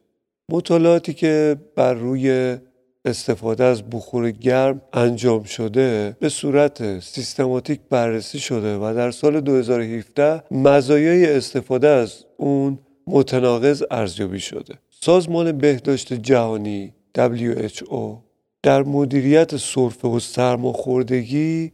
مطالعاتی 0.51 1.15
که 1.15 1.57
بر 1.77 1.95
روی 1.95 2.57
استفاده 3.05 3.65
از 3.65 3.91
بخور 3.91 4.31
گرم 4.31 4.83
انجام 4.93 5.43
شده 5.43 6.17
به 6.21 6.29
صورت 6.29 7.01
سیستماتیک 7.01 7.81
بررسی 7.91 8.39
شده 8.39 8.77
و 8.77 8.95
در 8.97 9.11
سال 9.11 9.41
2017 9.41 10.43
مزایای 10.51 11.37
استفاده 11.37 11.89
از 11.89 12.25
اون 12.37 12.79
متناقض 13.07 13.83
ارزیابی 13.91 14.41
شده 14.41 14.75
سازمان 14.91 15.59
بهداشت 15.59 16.13
جهانی 16.13 16.95
WHO 17.19 18.19
در 18.63 18.83
مدیریت 18.83 19.57
سرفه 19.57 20.09
و 20.09 20.21
سرماخوردگی 20.21 21.73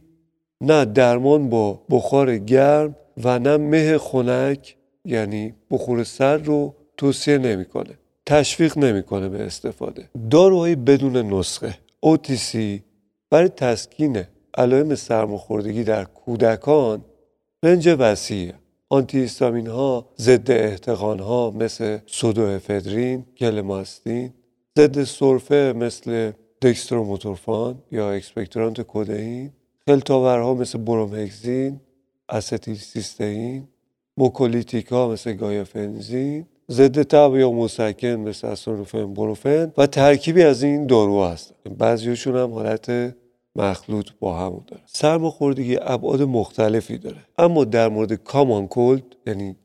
نه 0.61 0.85
درمان 0.85 1.49
با 1.49 1.81
بخار 1.89 2.37
گرم 2.37 2.95
و 3.23 3.39
نه 3.39 3.57
مه 3.57 3.97
خنک 3.97 4.75
یعنی 5.05 5.53
بخور 5.71 6.03
سرد 6.03 6.47
رو 6.47 6.75
توصیه 6.97 7.37
نمی‌کنه. 7.37 7.97
تشویق 8.27 8.77
نمی‌کنه 8.77 9.29
به 9.29 9.43
استفاده. 9.43 10.09
داروهای 10.31 10.75
بدون 10.75 11.17
نسخه 11.17 11.77
OTC 12.05 12.57
برای 13.29 13.49
تسکین 13.49 14.23
علائم 14.57 14.95
سرماخوردگی 14.95 15.83
در 15.83 16.03
کودکان 16.03 17.05
رنج 17.63 17.95
وسیع 17.99 18.53
آنتی 18.89 19.27
ها 19.67 20.09
ضد 20.17 20.51
احتقان 20.51 21.19
ها 21.19 21.51
مثل 21.51 21.97
سودوافدرین 22.05 23.25
گلماستین 23.37 24.33
ضد 24.77 25.03
سرفه 25.03 25.73
مثل 25.75 26.31
دکستروموتورفان 26.61 27.83
یا 27.91 28.11
expectorant 28.11 28.81
کودئین 28.81 29.51
خلطاورها 29.87 30.53
مثل 30.53 30.77
برومهکزین 30.77 31.79
استیل 32.29 32.75
سیستئین 32.75 33.67
موکولیتیکا 34.17 35.09
مثل 35.09 35.33
گایافنزین 35.33 36.45
ضد 36.71 37.01
تب 37.01 37.35
یا 37.35 37.51
مسکن 37.51 38.07
مثل 38.07 38.47
استامینوفن 38.47 39.13
بروفن 39.13 39.71
و 39.77 39.87
ترکیبی 39.87 40.43
از 40.43 40.63
این 40.63 40.87
دارو 40.87 41.23
هستن 41.23 41.55
بعضیشون 41.77 42.35
هم 42.35 42.53
حالت 42.53 43.15
مخلوط 43.55 44.09
با 44.19 44.39
هم 44.39 44.63
داره 44.67 44.81
سرماخوردگی 44.85 45.77
ابعاد 45.81 46.21
مختلفی 46.21 46.97
داره. 46.97 47.17
اما 47.37 47.63
در 47.63 47.89
مورد 47.89 48.13
common 48.13 48.67
cold 48.67 49.03
یعنی 49.27 49.55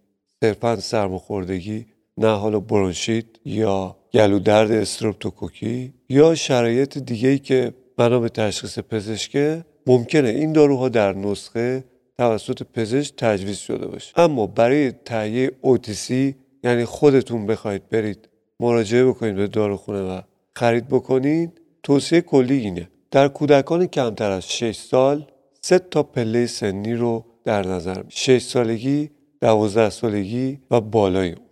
صرفا 0.40 0.76
سرماخوردگی 0.76 1.86
نه 2.18 2.36
حالا 2.36 2.60
برونشیت 2.60 3.26
یا 3.44 3.96
گلو 4.14 4.38
درد 4.38 4.70
استروپتوکوکی 4.70 5.94
یا 6.08 6.34
شرایط 6.34 6.98
دیگه 6.98 7.28
ای 7.28 7.38
که 7.38 7.72
بنا 7.96 8.20
به 8.20 8.28
تشخیص 8.28 8.78
پزشکه 8.78 9.64
ممکنه 9.86 10.28
این 10.28 10.52
داروها 10.52 10.88
در 10.88 11.12
نسخه 11.12 11.84
توسط 12.18 12.62
پزشک 12.62 13.16
تجویز 13.16 13.56
شده 13.56 13.86
باشه. 13.86 14.20
اما 14.20 14.46
برای 14.46 14.92
تهیه 14.92 15.52
اوتیسی 15.60 16.34
یعنی 16.62 16.84
خودتون 16.84 17.46
بخواید 17.46 17.88
برید 17.88 18.28
مراجعه 18.60 19.04
بکنید 19.04 19.36
به 19.36 19.46
داروخونه 19.46 20.02
و 20.02 20.20
خرید 20.56 20.88
بکنید 20.88 21.60
توصیه 21.82 22.20
کلی 22.20 22.58
اینه. 22.58 22.88
در 23.10 23.28
کودکان 23.28 23.86
کمتر 23.86 24.30
از 24.30 24.52
6 24.52 24.76
سال 24.76 25.26
سه 25.60 25.78
تا 25.78 26.02
پله 26.02 26.46
سنی 26.46 26.94
رو 26.94 27.24
در 27.44 27.66
نظر 27.66 28.02
6 28.08 28.42
سالگی 28.42 29.10
12 29.40 29.90
سالگی 29.90 30.58
و 30.70 30.80
بالای 30.80 31.28
اون. 31.28 31.46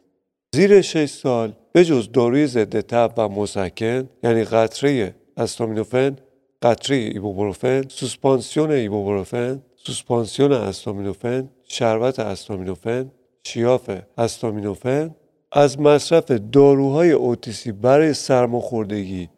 زیر 0.55 0.81
6 0.81 1.07
سال 1.11 1.53
به 1.73 1.85
جز 1.85 2.13
داروی 2.13 2.47
ضد 2.47 2.81
تب 2.81 3.13
و 3.17 3.29
مسکن 3.29 4.09
یعنی 4.23 4.45
قطره 4.45 5.15
استامینوفن 5.37 6.17
قطره 6.63 6.97
ایبوبروفن 6.97 7.83
سوسپانسیون 7.89 8.71
ایبوبروفن 8.71 9.63
سوسپانسیون 9.77 10.53
استامینوفن 10.53 11.49
شربت 11.69 12.19
استامینوفن 12.19 13.11
شیاف 13.47 13.91
استامینوفن 14.19 15.15
از 15.53 15.81
مصرف 15.81 16.31
داروهای 16.53 17.11
اوتیسی 17.11 17.73
برای 17.73 18.15
سرماخوردگی 18.15 19.29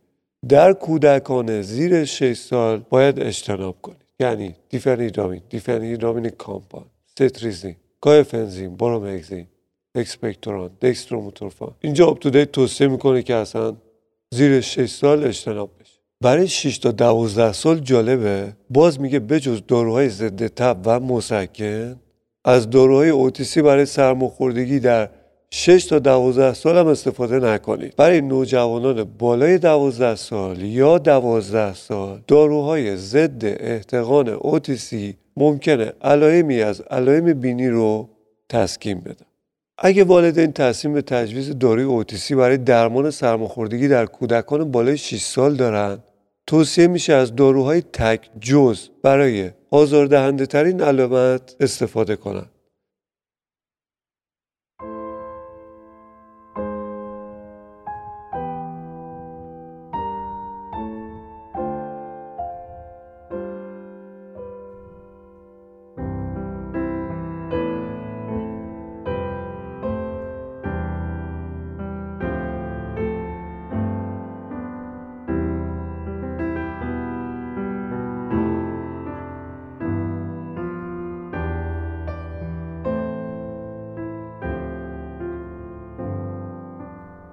در 0.49 0.73
کودکان 0.73 1.62
زیر 1.62 2.04
6 2.04 2.37
سال 2.37 2.85
باید 2.90 3.21
اجتناب 3.21 3.76
کنید. 3.82 4.02
یعنی 4.21 4.54
دیفنیدامین 4.68 5.42
دیفنیدامین 5.50 6.28
کامپان 6.28 6.85
ستریزین 7.06 7.76
کایفنزین 8.00 8.76
برومگزین 8.76 9.47
اکسپکتوران 9.94 10.71
دکستروموتورفان. 10.82 11.75
اینجا 11.80 12.11
تو 12.11 12.44
توصیه 12.44 12.87
می‌کنه 12.87 13.23
که 13.23 13.35
اصلا 13.35 13.76
زیر 14.35 14.61
6 14.61 14.90
سال 14.90 15.25
اجتناب 15.25 15.71
بشه. 15.80 15.99
برای 16.21 16.49
6 16.49 16.78
تا 16.78 16.90
12 16.90 17.52
سال 17.52 17.78
جالبه 17.78 18.52
باز 18.71 19.00
میگه 19.00 19.18
بجز 19.21 19.61
داروهای 19.68 20.09
ضد 20.09 20.47
تب 20.47 20.76
و 20.85 21.00
مسکن 21.00 22.00
از 22.44 22.70
داروهای 22.70 23.08
اوتیسی 23.08 23.62
برای 23.62 23.87
سرماخوردگی 23.87 24.80
در 24.80 25.08
6 25.50 25.84
تا 25.84 25.99
12 25.99 26.54
سال 26.54 26.78
هم 26.78 26.87
استفاده 26.87 27.38
نکنید. 27.38 27.96
برای 27.96 28.20
نوجوانان 28.20 29.04
بالای 29.04 29.58
12 29.58 30.14
سال 30.14 30.62
یا 30.62 30.99
12 30.99 31.75
سال 31.75 32.20
داروهای 32.26 32.96
ضد 32.96 33.44
احتقان 33.44 34.28
اوتیسی 34.28 35.16
ممکنه 35.37 35.92
علائمی 36.02 36.62
از 36.62 36.80
علائم 36.80 37.32
بینی 37.32 37.68
رو 37.68 38.08
تسکین 38.49 39.00
بده. 39.00 39.25
اگه 39.78 40.04
والدین 40.04 40.52
تصمیم 40.52 40.94
به 40.94 41.02
تجویز 41.02 41.58
داروی 41.58 41.84
اوتیسی 41.84 42.34
برای 42.34 42.56
درمان 42.56 43.11
سرماخوردگی 43.11 43.88
در 43.88 44.06
کودکان 44.06 44.70
بالای 44.70 44.99
6 44.99 45.22
سال 45.22 45.54
دارن 45.54 45.99
توصیه 46.46 46.87
میشه 46.87 47.12
از 47.12 47.37
داروهای 47.37 47.82
تک 47.82 48.30
جز 48.40 48.88
برای 49.02 49.50
آزاردهنده 49.73 50.47
ترین 50.47 50.81
علامت 50.81 51.57
استفاده 51.61 52.17
کنند. 52.17 52.51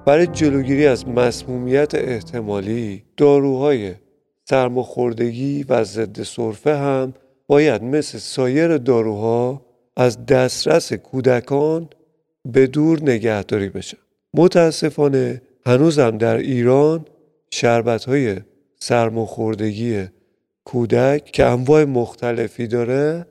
برای 0.09 0.27
جلوگیری 0.27 0.87
از 0.87 1.07
مسمومیت 1.07 1.95
احتمالی 1.95 3.03
داروهای 3.17 3.93
سرماخوردگی 4.49 5.65
و 5.69 5.83
ضد 5.83 6.23
سرفه 6.23 6.77
هم 6.77 7.13
باید 7.47 7.83
مثل 7.83 8.17
سایر 8.17 8.77
داروها 8.77 9.65
از 9.97 10.25
دسترس 10.25 10.93
کودکان 10.93 11.89
به 12.45 12.67
دور 12.67 13.03
نگهداری 13.03 13.69
بشه 13.69 13.97
متاسفانه 14.33 15.41
هنوزم 15.65 16.17
در 16.17 16.37
ایران 16.37 17.05
شربت 17.51 18.05
های 18.05 18.37
سرماخوردگی 18.79 20.05
کودک 20.63 21.25
که 21.25 21.45
انواع 21.45 21.83
مختلفی 21.83 22.67
داره 22.67 23.25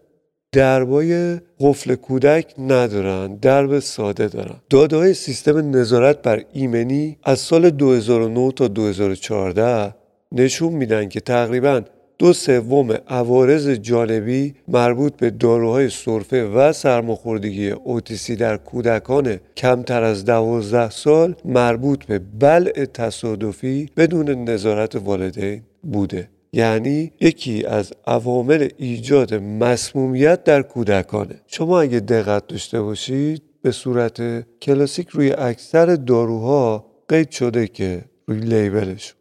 دربای 0.53 1.41
قفل 1.61 1.95
کودک 1.95 2.55
ندارن 2.59 3.37
درب 3.37 3.79
ساده 3.79 4.29
دارن. 4.29 4.57
داده 4.71 4.97
های 4.97 5.15
سیستم 5.15 5.77
نظارت 5.77 6.23
بر 6.23 6.45
ایمنی 6.53 7.19
از 7.25 7.39
سال 7.39 7.71
2009 7.71 8.53
تا 8.53 8.69
2014 8.69 9.95
نشون 10.33 10.73
میدن 10.73 11.09
که 11.09 11.21
تقریبا 11.21 11.83
دو 12.19 12.33
سوم 12.33 12.93
عوارض 13.09 13.69
جانبی 13.69 14.55
مربوط 14.69 15.17
به 15.17 15.31
داروهای 15.31 15.91
سرفه 15.91 16.45
و 16.45 16.73
سرماخوردگی 16.73 17.71
اوتیسی 17.71 18.37
در 18.37 18.57
کودکان 18.57 19.41
کمتر 19.57 20.03
از 20.03 20.25
دوازده 20.25 20.91
سال 20.91 21.35
مربوط 21.45 22.05
به 22.05 22.19
بلع 22.19 22.85
تصادفی 22.85 23.91
بدون 23.97 24.31
نظارت 24.31 24.97
والدین 24.97 25.63
بوده. 25.83 26.29
یعنی 26.53 27.13
یکی 27.21 27.65
از 27.65 27.93
عوامل 28.07 28.69
ایجاد 28.77 29.35
مسمومیت 29.35 30.45
در 30.45 30.63
کودکانه. 30.63 31.41
شما 31.47 31.81
اگه 31.81 32.01
دقت 32.01 32.47
داشته 32.47 32.83
باشید 32.83 33.43
به 33.63 33.71
صورت 33.71 34.47
کلاسیک 34.61 35.09
روی 35.09 35.33
اکثر 35.33 35.87
داروها 35.95 36.87
قید 37.09 37.31
شده 37.31 37.67
که 37.67 38.05
روی 38.27 38.41
لیبلش 38.41 39.15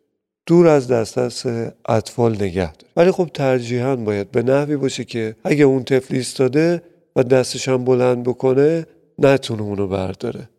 دور 0.45 0.67
از 0.67 0.87
دسترس 0.87 1.45
اطفال 1.89 2.35
نگه 2.35 2.73
داره 2.73 2.91
ولی 2.95 3.11
خب 3.11 3.29
ترجیحاً 3.33 3.95
باید 3.95 4.31
به 4.31 4.43
نحوی 4.43 4.77
باشه 4.77 5.03
که 5.03 5.35
اگه 5.43 5.63
اون 5.63 5.83
طفل 5.83 6.15
ایستاده 6.15 6.81
و 7.15 7.23
دستش 7.23 7.69
هم 7.69 7.85
بلند 7.85 8.23
بکنه 8.23 8.85
نتونه 9.19 9.61
اونو 9.61 9.87
برداره. 9.87 10.49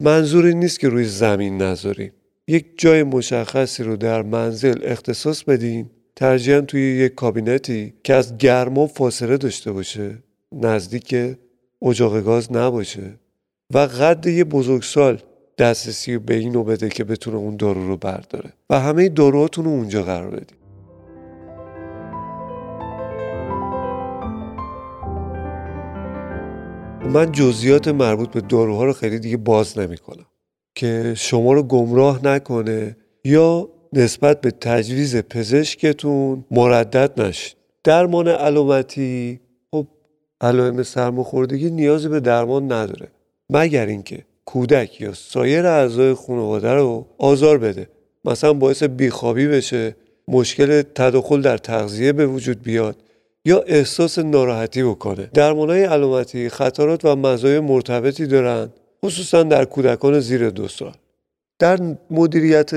منظور 0.00 0.44
این 0.44 0.58
نیست 0.58 0.80
که 0.80 0.88
روی 0.88 1.04
زمین 1.04 1.62
نذاریم. 1.62 2.12
یک 2.48 2.66
جای 2.76 3.02
مشخصی 3.02 3.82
رو 3.82 3.96
در 3.96 4.22
منزل 4.22 4.80
اختصاص 4.84 5.42
بدیم 5.42 5.90
ترجیحاً 6.16 6.60
توی 6.60 6.80
یک 6.80 7.14
کابینتی 7.14 7.94
که 8.04 8.14
از 8.14 8.38
گرما 8.38 8.86
فاصله 8.86 9.36
داشته 9.36 9.72
باشه 9.72 10.18
نزدیک 10.52 11.16
اجاق 11.82 12.20
گاز 12.20 12.52
نباشه 12.52 13.14
و 13.74 13.78
قد 13.78 14.26
یه 14.26 14.44
بزرگسال 14.44 15.22
دسترسی 15.58 16.18
به 16.18 16.34
اینو 16.34 16.64
بده 16.64 16.88
که 16.88 17.04
بتونه 17.04 17.36
اون 17.36 17.56
دارو 17.56 17.86
رو 17.86 17.96
برداره 17.96 18.52
و 18.70 18.80
همه 18.80 19.08
داروهاتون 19.08 19.64
رو 19.64 19.70
اونجا 19.70 20.02
قرار 20.02 20.30
بدیم. 20.30 20.56
من 27.12 27.32
جزئیات 27.32 27.88
مربوط 27.88 28.30
به 28.30 28.40
داروها 28.40 28.84
رو 28.84 28.92
خیلی 28.92 29.18
دیگه 29.18 29.36
باز 29.36 29.78
نمی‌کنم 29.78 30.26
که 30.74 31.14
شما 31.16 31.52
رو 31.52 31.62
گمراه 31.62 32.26
نکنه 32.26 32.96
یا 33.24 33.68
نسبت 33.92 34.40
به 34.40 34.50
تجویز 34.50 35.16
پزشکتون 35.16 36.44
مردد 36.50 37.20
نشید 37.20 37.56
درمان 37.84 38.28
علامتی 38.28 39.40
خب 39.70 39.86
علائم 40.40 40.82
سرماخوردگی 40.82 41.70
نیازی 41.70 42.08
به 42.08 42.20
درمان 42.20 42.72
نداره. 42.72 43.08
مگر 43.50 43.86
اینکه 43.86 44.24
کودک 44.44 45.00
یا 45.00 45.12
سایر 45.14 45.66
اعضای 45.66 46.14
خانواده 46.14 46.72
رو 46.72 47.06
آزار 47.18 47.58
بده. 47.58 47.88
مثلا 48.24 48.52
باعث 48.52 48.82
بیخوابی 48.82 49.46
بشه 49.46 49.96
مشکل 50.28 50.82
تداخل 50.82 51.40
در 51.42 51.58
تغذیه 51.58 52.12
به 52.12 52.26
وجود 52.26 52.62
بیاد 52.62 52.96
یا 53.44 53.60
احساس 53.60 54.18
ناراحتی 54.18 54.82
بکنه. 54.82 55.30
درمانهای 55.34 55.84
علامتی 55.84 56.48
خطرات 56.48 57.04
و 57.04 57.16
مزایای 57.16 57.60
مرتبطی 57.60 58.26
دارند 58.26 58.72
خصوصا 59.04 59.42
در 59.42 59.64
کودکان 59.64 60.20
زیر 60.20 60.50
دو 60.50 60.68
سال. 60.68 60.94
در 61.58 61.96
مدیریت 62.10 62.70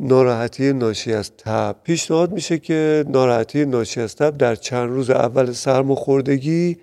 ناراحتی 0.00 0.72
ناشی 0.72 1.12
از 1.12 1.30
تب. 1.36 1.76
پیشنهاد 1.82 2.32
میشه 2.32 2.58
که 2.58 3.04
ناراحتی 3.08 3.64
ناشی 3.64 4.00
از 4.00 4.16
تب 4.16 4.36
در 4.36 4.54
چند 4.54 4.90
روز 4.90 5.10
اول 5.10 5.52
سرماخوردگی 5.52 6.76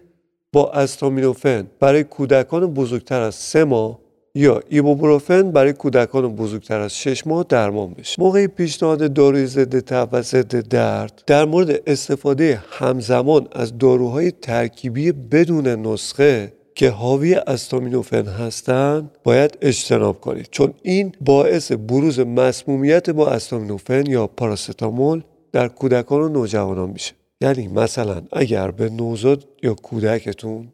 با 0.53 0.71
استامینوفن 0.71 1.67
برای 1.79 2.03
کودکان 2.03 2.73
بزرگتر 2.73 3.21
از 3.21 3.35
سه 3.35 3.63
ماه 3.63 3.99
یا 4.35 4.61
ایبوبروفن 4.69 5.51
برای 5.51 5.73
کودکان 5.73 6.35
بزرگتر 6.35 6.79
از 6.79 6.97
6 6.97 7.27
ماه 7.27 7.45
درمان 7.49 7.93
بشه. 7.93 8.21
موقع 8.21 8.47
پیشنهاد 8.47 9.13
داروی 9.13 9.45
ضد 9.45 9.79
تب 9.79 10.09
و 10.11 10.21
ضد 10.21 10.67
درد 10.67 11.23
در 11.27 11.45
مورد 11.45 11.81
استفاده 11.87 12.63
همزمان 12.69 13.47
از 13.51 13.77
داروهای 13.77 14.31
ترکیبی 14.31 15.11
بدون 15.11 15.67
نسخه 15.67 16.56
که 16.77 16.89
حاوی 16.89 17.35
استامینوفن 17.35 18.25
هستند 18.25 19.11
باید 19.23 19.57
اجتناب 19.61 20.21
کنید. 20.21 20.47
چون 20.51 20.73
این 20.81 21.11
باعث 21.21 21.71
بروز 21.71 22.19
مسمومیت 22.19 23.09
با 23.09 23.29
استامینوفن 23.29 24.05
یا 24.05 24.27
پاراستامول 24.27 25.23
در 25.51 25.67
کودکان 25.67 26.21
و 26.21 26.29
نوجوانان 26.29 26.89
میشه. 26.89 27.13
یعنی 27.41 27.67
مثلا 27.67 28.21
اگر 28.31 28.71
به 28.71 28.89
نوزاد 28.89 29.47
یا 29.63 29.73
کودکتون 29.73 30.67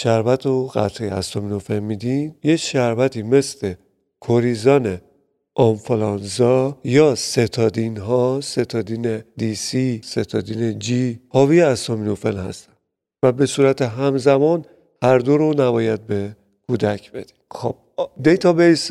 شربت 0.00 0.46
و 0.46 0.66
قطره 0.66 1.12
استامینوفن 1.12 1.78
میدین 1.78 2.34
یه 2.44 2.56
شربتی 2.56 3.22
مثل 3.22 3.74
کوریزان 4.20 5.00
آنفلانزا 5.54 6.78
یا 6.84 7.14
ستادین 7.14 7.96
ها 7.96 8.40
ستادین 8.42 9.22
دی 9.36 9.54
سی 9.54 10.00
ستادین 10.04 10.78
جی 10.78 11.20
حاوی 11.28 11.60
استامینوفن 11.60 12.36
هستن. 12.36 12.72
و 13.22 13.32
به 13.32 13.46
صورت 13.46 13.82
همزمان 13.82 14.64
هر 15.02 15.18
دو 15.18 15.36
رو 15.36 15.50
نباید 15.52 16.06
به 16.06 16.36
کودک 16.68 17.12
بدیم. 17.12 17.36
خب. 17.50 17.74
database 18.22 18.90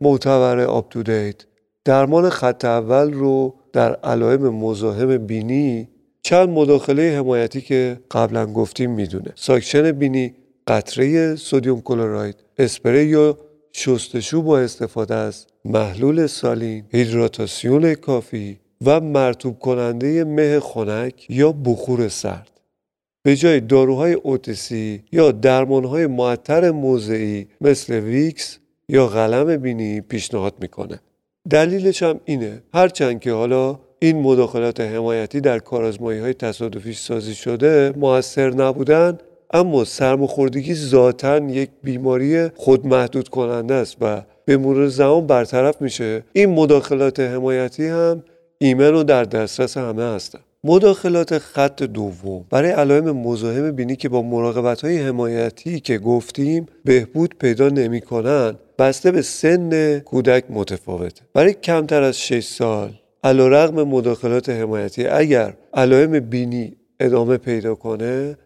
معتبر 0.00 0.60
UpToDate 0.60 1.44
درمان 1.84 2.30
خط 2.30 2.64
اول 2.64 3.12
رو 3.12 3.54
در 3.72 3.94
علائم 3.94 4.48
مزاحم 4.48 5.16
بینی 5.16 5.88
چند 6.22 6.48
مداخله 6.48 7.18
حمایتی 7.18 7.60
که 7.60 8.00
قبلا 8.10 8.46
گفتیم 8.46 8.90
می‌دونه. 8.90 9.32
ساکشن 9.34 9.92
بینی 9.92 10.34
قطره 10.66 11.36
sodium 11.36 11.80
chloride 11.80 12.36
اسپری 12.58 13.04
یا 13.04 13.38
شستشو 13.72 14.42
با 14.42 14.58
استفاده 14.58 15.14
از 15.14 15.46
محلول 15.64 16.26
سالین 16.26 16.84
هیدراتاسیون 16.90 17.94
کافی 17.94 18.58
و 18.86 19.00
مرطوب 19.00 19.58
کننده 19.58 20.24
مه 20.24 20.60
خنک 20.60 21.26
یا 21.28 21.52
بخور 21.52 22.08
سرد. 22.08 22.53
به 23.26 23.36
جای 23.36 23.60
داروهای 23.60 24.12
OTC 24.12 25.02
یا 25.12 25.32
درمانهای 25.32 26.06
معطر 26.06 26.70
موضعی 26.70 27.46
مثل 27.60 27.94
ویکس 27.94 28.58
یا 28.88 29.06
قلم 29.06 29.56
بینی 29.56 30.00
پیشنهاد 30.00 30.54
می‌کنه. 30.60 31.00
دلیلش 31.50 32.02
هم 32.02 32.20
اینه. 32.24 32.62
هرچند 32.74 33.20
که 33.20 33.32
حالا 33.32 33.80
این 33.98 34.22
مداخلات 34.22 34.80
حمایتی 34.80 35.40
در 35.40 35.58
کارازمایی 35.58 36.20
های 36.20 36.34
تصادفی 36.34 36.92
سازی 36.92 37.34
شده 37.34 37.92
موثر 37.96 38.50
نبودن 38.50 39.18
اما 39.50 39.84
سرماخوردگی 39.84 40.74
ذاتا 40.74 41.38
یک 41.38 41.70
بیماری 41.82 42.48
خودمحدود 42.48 43.28
کننده 43.28 43.74
است 43.74 43.96
و 44.00 44.22
به 44.44 44.56
مرور 44.56 44.88
زمان 44.88 45.26
برطرف 45.26 45.82
میشه. 45.82 46.24
این 46.32 46.50
مداخلات 46.50 47.20
حمایتی 47.20 47.86
هم 47.86 48.22
ایمن 48.58 48.94
و 48.94 49.02
در 49.02 49.24
دسترس 49.24 49.76
همه 49.76 50.02
هستن. 50.02 50.40
مداخلات 50.66 51.38
خط 51.38 51.82
دوم. 51.82 52.44
برای 52.50 52.70
علائم 52.70 53.10
مزاحم 53.10 53.70
بینی 53.70 53.96
که 53.96 54.08
با 54.08 54.22
مراقبت 54.22 54.84
های 54.84 54.98
حمایتی 54.98 55.80
که 55.80 55.98
گفتیم 55.98 56.66
بهبود 56.84 57.34
پیدا 57.38 57.68
نمی 57.68 58.00
کنن 58.00 58.54
بسته 58.78 59.10
به 59.10 59.22
سن 59.22 59.98
کودک 59.98 60.44
متفاوته. 60.50 61.22
برای 61.34 61.52
کمتر 61.52 62.02
از 62.02 62.18
6 62.18 62.44
سال 62.44 62.92
علیرغم 63.24 63.82
مداخلات 63.82 64.48
حمایتی 64.48 65.06
اگر 65.06 65.56
علائم 65.74 66.20
بینی 66.20 66.76
ادامه 67.00 67.36
پیدا 67.36 67.74
کنه 67.74 68.36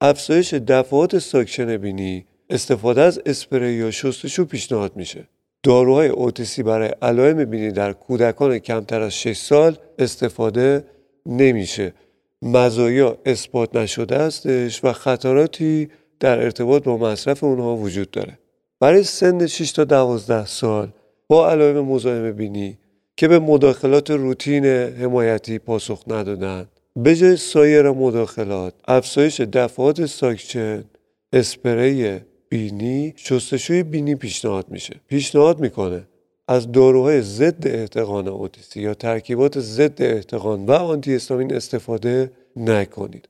افزایش 0.00 0.54
دفعات 0.54 1.18
ساکشن 1.18 1.76
بینی 1.76 2.24
استفاده 2.50 3.00
از 3.00 3.20
اسپری 3.26 3.72
یا 3.72 3.90
شستشو 3.90 4.44
پیشنهاد 4.44 4.96
میشه. 4.96 5.28
داروهای 5.62 6.08
OTC 6.08 6.62
برای 6.62 6.90
علائم 7.02 7.44
بینی 7.44 7.70
در 7.70 7.92
کودکان 7.92 8.58
کمتر 8.58 9.00
از 9.00 9.12
6 9.12 9.36
سال 9.36 9.76
استفاده 9.98 10.84
نمیشه. 11.28 11.94
مزایا 12.42 13.18
اثبات 13.26 13.76
نشده 13.76 14.16
استش 14.16 14.84
و 14.84 14.92
خطراتی 14.92 15.88
در 16.20 16.38
ارتباط 16.38 16.84
با 16.84 16.96
مصرف 16.96 17.44
اونها 17.44 17.76
وجود 17.76 18.10
داره. 18.10 18.38
برای 18.80 19.02
سن 19.02 19.46
6 19.46 19.72
تا 19.72 19.84
12 19.84 20.46
سال 20.46 20.88
با 21.28 21.50
علائم 21.50 21.80
مزاحم 21.80 22.32
بینی 22.32 22.78
که 23.16 23.28
به 23.28 23.38
مداخلات 23.38 24.10
روتین 24.10 24.64
حمایتی 24.66 25.58
پاسخ 25.58 26.02
ندادند 26.06 26.68
به 26.96 27.16
جای 27.16 27.36
سایر 27.36 27.90
مداخلات 27.90 28.74
افزایش 28.88 29.40
دفعات 29.40 30.06
ساکچن 30.06 30.84
اسپری 31.32 32.20
بینی 32.48 33.14
شستشوی 33.16 33.82
بینی 33.82 34.14
پیشنهاد 34.14 34.66
میشه. 34.68 35.00
پیشنهاد 35.08 35.60
می‌کنه. 35.60 36.07
از 36.48 36.72
داروهای 36.72 37.22
ضد 37.22 37.66
احتقان 37.66 38.28
اوتیسی 38.28 38.80
یا 38.80 38.94
ترکیبات 38.94 39.58
ضد 39.60 40.02
احتقان 40.02 40.66
و 40.66 40.72
آنتی 40.72 41.16
استامین 41.16 41.54
استفاده 41.54 42.32
نکنید. 42.56 43.28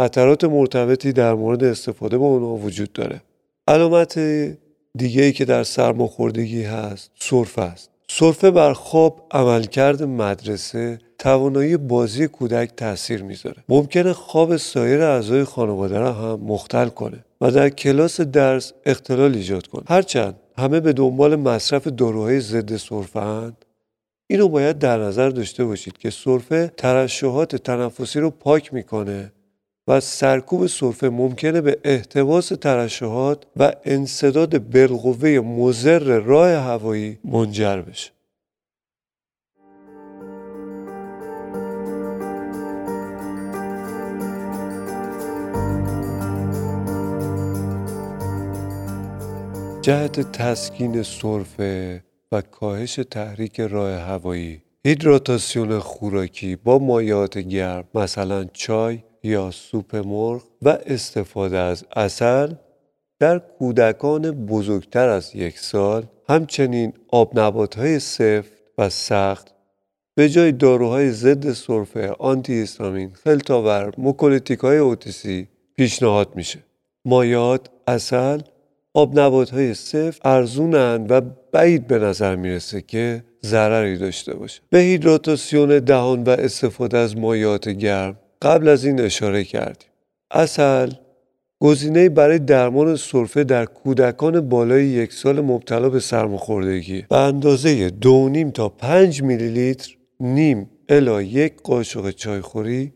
خطرات 0.00 0.44
مرتبطی 0.44 1.12
در 1.12 1.34
مورد 1.34 1.64
استفاده 1.64 2.18
با 2.18 2.26
اونها 2.26 2.54
وجود 2.54 2.92
داره. 2.92 3.22
علامت 3.68 4.18
دیگه 4.98 5.22
ای 5.22 5.32
که 5.32 5.44
در 5.44 5.62
سرماخوردگی 5.62 6.62
هست 6.62 7.10
سرفه 7.20 7.62
است. 7.62 7.90
سرفه 8.08 8.50
بر 8.50 8.72
خواب 8.72 9.26
عملکرد 9.30 10.02
مدرسه 10.02 10.98
توانایی 11.18 11.76
بازی 11.76 12.28
کودک 12.28 12.70
تاثیر 12.76 13.22
می‌ذاره. 13.22 13.64
ممکنه 13.68 14.12
خواب 14.12 14.56
سایر 14.56 15.02
اعضای 15.02 15.44
خانواده 15.44 15.98
را 15.98 16.12
هم 16.12 16.40
مختل 16.40 16.88
کنه. 16.88 17.24
و 17.44 17.50
در 17.50 17.68
کلاس 17.68 18.20
درس 18.20 18.72
اختلال 18.86 19.34
ایجاد 19.34 19.66
کنه 19.66 19.84
هرچند 19.88 20.34
همه 20.58 20.80
به 20.80 20.92
دنبال 20.92 21.36
مصرف 21.36 21.86
داروهای 21.86 22.40
ضد 22.40 22.76
سرفه 22.76 23.52
اینو 24.26 24.48
باید 24.48 24.78
در 24.78 24.98
نظر 24.98 25.28
داشته 25.28 25.64
باشید 25.64 25.98
که 25.98 26.10
سرفه 26.10 26.72
ترشحات 26.76 27.56
تنفسی 27.56 28.20
رو 28.20 28.30
پاک 28.30 28.74
می‌کنه 28.74 29.32
و 29.88 30.00
سرکوب 30.00 30.66
سرفه 30.66 31.08
ممکنه 31.08 31.60
به 31.60 31.78
احتباس 31.84 32.48
ترشحات 32.48 33.44
و 33.56 33.72
انصداد 33.84 34.70
بالقوه 34.70 35.28
مزر 35.30 36.18
راه 36.18 36.50
هوایی 36.50 37.18
منجر 37.24 37.76
بشه. 37.76 38.10
جهت 49.84 50.32
تسکین 50.32 51.02
سرفه 51.02 52.04
و 52.32 52.40
کاهش 52.40 52.94
تحریک 53.10 53.60
راه 53.60 53.90
هوایی. 53.90 54.62
هیدراتاسیون 54.84 55.78
خوراکی 55.78 56.56
با 56.56 56.78
مایعات 56.78 57.38
گرم 57.38 57.84
مثلا 57.94 58.44
چای 58.44 58.98
یا 59.22 59.50
سوپ 59.50 59.96
مرغ 59.96 60.42
و 60.62 60.78
استفاده 60.86 61.58
از 61.58 61.84
اصل 61.96 62.54
در 63.18 63.38
کودکان 63.38 64.30
بزرگتر 64.30 65.08
از 65.08 65.34
یک 65.34 65.58
سال 65.58 66.06
همچنین 66.28 66.92
آب 67.08 67.38
های 67.74 67.98
سفت 67.98 68.52
و 68.78 68.88
سخت 68.88 69.54
به 70.14 70.28
جای 70.28 70.52
داروهای 70.52 71.10
ضد 71.10 71.52
سرفه 71.52 72.10
آنتی 72.18 72.62
استامین 72.62 73.10
خلطاور 73.24 73.92
مکولیتیک 73.98 74.58
های 74.58 74.78
اوتیسی 74.78 75.48
پیشنهاد 75.76 76.36
میشه. 76.36 76.58
مایات 77.04 77.68
اصل 77.86 78.40
آب 78.94 79.18
های 79.18 79.74
سفت 79.74 80.26
ارزونند 80.26 81.10
و 81.10 81.20
بعید 81.52 81.86
به 81.86 81.98
نظر 81.98 82.36
می‌رسه 82.36 82.80
که 82.80 83.24
ضرری 83.44 83.98
داشته 83.98 84.34
باشه. 84.34 84.60
به 84.70 84.78
هیدراتاسیون 84.78 85.78
دهان 85.78 86.22
و 86.22 86.30
استفاده 86.30 86.98
از 86.98 87.16
مایات 87.16 87.68
گرم 87.68 88.18
قبل 88.42 88.68
از 88.68 88.84
این 88.84 89.00
اشاره 89.00 89.44
کردیم. 89.44 89.88
اصل 90.30 90.90
گزینه 91.60 92.08
برای 92.08 92.38
درمان 92.38 92.96
سرفه 92.96 93.44
در 93.44 93.64
کودکان 93.64 94.48
بالای 94.48 94.86
یک 94.86 95.12
سال 95.12 95.40
مبتلا 95.40 95.88
به 95.88 96.00
سرماخوردگی 96.00 97.04
به 97.10 97.16
اندازه 97.16 97.90
دو 97.90 98.28
نیم 98.28 98.50
تا 98.50 98.68
پنج 98.68 99.22
میلی 99.22 99.48
لیتر 99.48 99.96
نیم 100.20 100.70
الا 100.88 101.22
یک 101.22 101.52
قاشق 101.62 102.10
چایخوری 102.10 102.92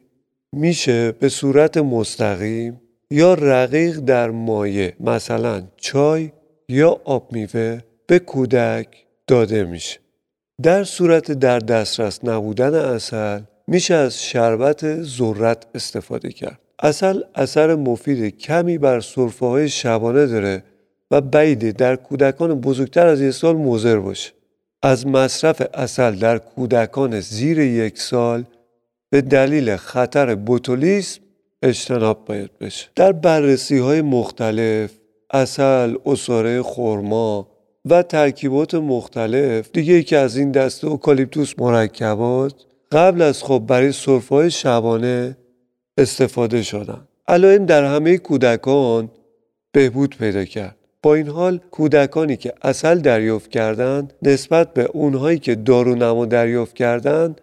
میشه 0.52 1.12
به 1.12 1.28
صورت 1.28 1.76
مستقیم 1.76 2.80
یا 3.10 3.34
رقیق 3.34 3.98
در 3.98 4.30
مایع 4.30 4.92
مثلا 5.00 5.62
چای 5.76 6.30
یا 6.68 7.00
آب 7.04 7.32
میوه 7.32 7.80
به 8.06 8.18
کودک 8.18 9.06
داده 9.26 9.64
میشه. 9.64 9.98
در 10.62 10.84
صورت 10.84 11.32
در 11.32 11.58
دسترس 11.58 12.24
نبودن 12.24 12.74
اصل 12.74 13.40
میشه 13.66 13.94
از 13.94 14.22
شربت 14.22 15.02
ذرت 15.02 15.66
استفاده 15.74 16.32
کرد. 16.32 16.58
اصل 16.78 17.20
اثر 17.34 17.74
مفید 17.74 18.38
کمی 18.38 18.78
بر 18.78 19.00
صرفه 19.00 19.46
های 19.46 19.68
شبانه 19.68 20.26
داره 20.26 20.62
و 21.10 21.20
بعیده 21.20 21.72
در 21.72 21.96
کودکان 21.96 22.60
بزرگتر 22.60 23.06
از 23.06 23.20
یک 23.20 23.30
سال 23.30 23.56
مضر 23.56 23.98
باشه. 23.98 24.32
از 24.82 25.06
مصرف 25.06 25.62
اصل 25.74 26.14
در 26.14 26.38
کودکان 26.38 27.20
زیر 27.20 27.58
یک 27.58 27.98
سال 27.98 28.44
به 29.10 29.20
دلیل 29.20 29.76
خطر 29.76 30.34
بوتولیسم 30.34 31.20
اجتناب 31.62 32.24
باید 32.24 32.58
بشه. 32.58 32.88
در 32.96 33.12
بررسی 33.12 33.78
های 33.78 34.02
مختلف 34.02 34.90
اصل، 35.30 35.94
اصاره 36.06 36.62
خورما 36.62 37.48
و 37.84 38.02
ترکیبات 38.02 38.74
مختلف 38.74 39.70
دیگه 39.72 40.02
که 40.02 40.16
از 40.16 40.36
این 40.36 40.52
دسته 40.52 40.86
اوکالیپتوس 40.86 41.54
مرکبات 41.58 42.54
قبل 42.92 43.22
از 43.22 43.42
خواب 43.42 43.66
برای 43.66 43.92
های 44.30 44.50
شبانه 44.50 45.36
استفاده 45.98 46.62
شدن. 46.62 47.08
علائم 47.28 47.66
در 47.66 47.84
همه 47.84 48.18
کودکان 48.18 49.10
بهبود 49.72 50.16
پیدا 50.16 50.44
کرد. 50.44 50.76
با 51.02 51.14
این 51.14 51.28
حال 51.28 51.60
کودکانی 51.70 52.36
که 52.36 52.52
اصل 52.62 52.98
دریافت 52.98 53.50
کردند 53.50 54.12
نسبت 54.22 54.74
به 54.74 54.84
اونهایی 54.84 55.38
که 55.38 55.54
دارونما 55.54 56.26
دریافت 56.26 56.74
کردند 56.74 57.40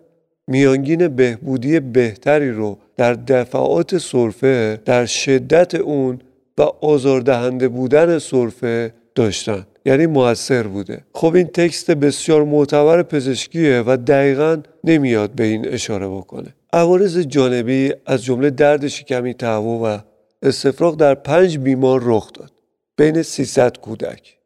میانگین 0.48 1.08
بهبودی 1.08 1.80
بهتری 1.80 2.52
رو 2.52 2.78
در 2.98 3.14
دفعات 3.14 3.98
سرفه 3.98 4.80
در 4.86 5.06
شدت 5.06 5.76
اون 5.76 6.20
و 6.58 6.62
آزاردهنده 6.62 7.68
بودن 7.68 8.20
سرفه 8.20 8.94
داشتن. 9.16 9.66
یعنی 9.86 10.06
موثر 10.06 10.64
بوده. 10.64 11.02
خب 11.14 11.36
این 11.36 11.48
تکست 11.48 11.92
بسیار 11.92 12.44
معتبر 12.44 13.04
پزشکیه 13.04 13.84
و 13.88 13.98
دقیقا 13.98 14.62
نمیاد 14.84 15.32
به 15.32 15.44
این 15.44 15.68
اشاره 15.68 16.08
بکنه. 16.08 16.56
عوارض 16.74 17.18
جانبی 17.18 17.94
از 18.06 18.24
جمله 18.24 18.50
درد 18.50 18.88
شکمی 18.88 19.34
تهوع 19.34 19.82
و 19.82 20.00
استفراغ 20.42 20.98
در 20.98 21.16
پنج 21.16 21.58
بیمار 21.58 22.02
رخ 22.04 22.34
داد. 22.34 22.52
بین 22.98 23.22
300 23.22 23.78
کودک. 23.78 24.38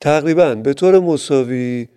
تقریبا 0.00 0.54
به 0.54 0.74
طور 0.74 0.98
مساوی 0.98 1.88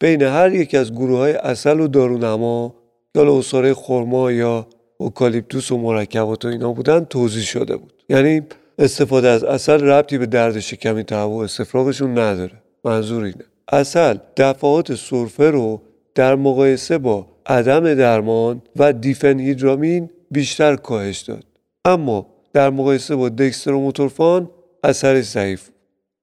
بین 0.00 0.22
هر 0.22 0.54
یک 0.54 0.74
از 0.74 0.92
گروه 0.92 1.18
های 1.18 1.32
اصل 1.32 1.80
و 1.80 1.88
دارونما 1.88 2.74
یا 3.14 3.38
اصاره 3.38 3.74
خرما 3.74 4.32
یا 4.32 4.66
اوکالیپتوس 5.00 5.72
و 5.72 5.78
مرکبات 5.78 6.44
و 6.44 6.48
اینا 6.48 6.72
بودن 6.72 7.04
توضیح 7.04 7.42
شده 7.42 7.76
بود. 7.76 7.92
یعنی 8.08 8.42
استفاده 8.78 9.28
از 9.28 9.44
اصل 9.44 9.84
ربطی 9.84 10.18
به 10.18 10.26
درد 10.26 10.60
شکمی 10.60 11.04
تهوع 11.04 11.44
استفراغشون 11.44 12.10
نداره. 12.10 12.52
منظور 12.84 13.24
اینه. 13.24 13.44
اصل 13.72 14.16
دفعات 14.36 14.94
سرفه 14.94 15.50
رو 15.50 15.82
در 16.14 16.34
مقایسه 16.34 16.98
با 16.98 17.26
عدم 17.46 17.94
درمان 17.94 18.62
و 18.76 18.92
دیفنهیدرامین 18.92 20.10
بیشتر 20.30 20.76
کاهش 20.76 21.18
داد. 21.18 21.44
اما 21.84 22.26
در 22.52 22.70
مقایسه 22.70 23.16
با 23.16 23.28
دکستروموتورفان 23.28 24.50
اثرش 24.84 25.24
ضعیف 25.24 25.68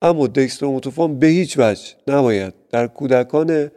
اما 0.01 0.27
دکستروموتورفان 0.27 1.19
به 1.19 1.27
هیچ 1.27 1.59
وجه 1.59 1.81
نباید 2.07 2.53
در 2.69 2.87
کودکان 2.87 3.71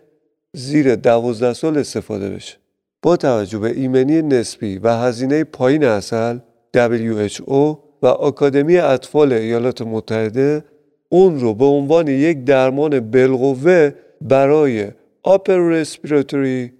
زیر 0.52 0.96
دوازده 0.96 1.52
سال 1.52 1.78
استفاده 1.78 2.30
بشه. 2.30 2.59
با 3.02 3.16
توجه 3.16 3.58
به 3.58 3.70
ایمنی 3.70 4.22
نسبی 4.22 4.78
و 4.78 4.88
هزینه 4.88 5.44
پایین 5.44 5.84
اصل 5.84 6.38
WHO 6.76 7.78
و 8.02 8.06
آکادمی 8.06 8.76
اطفال 8.76 9.32
ایالات 9.32 9.82
متحده 9.82 10.64
اون 11.08 11.40
رو 11.40 11.54
به 11.54 11.64
عنوان 11.64 12.08
یک 12.08 12.44
درمان 12.44 13.10
بالقوه 13.10 13.90
برای 14.20 14.90
upper 15.28 15.84
respiratory 15.84 16.70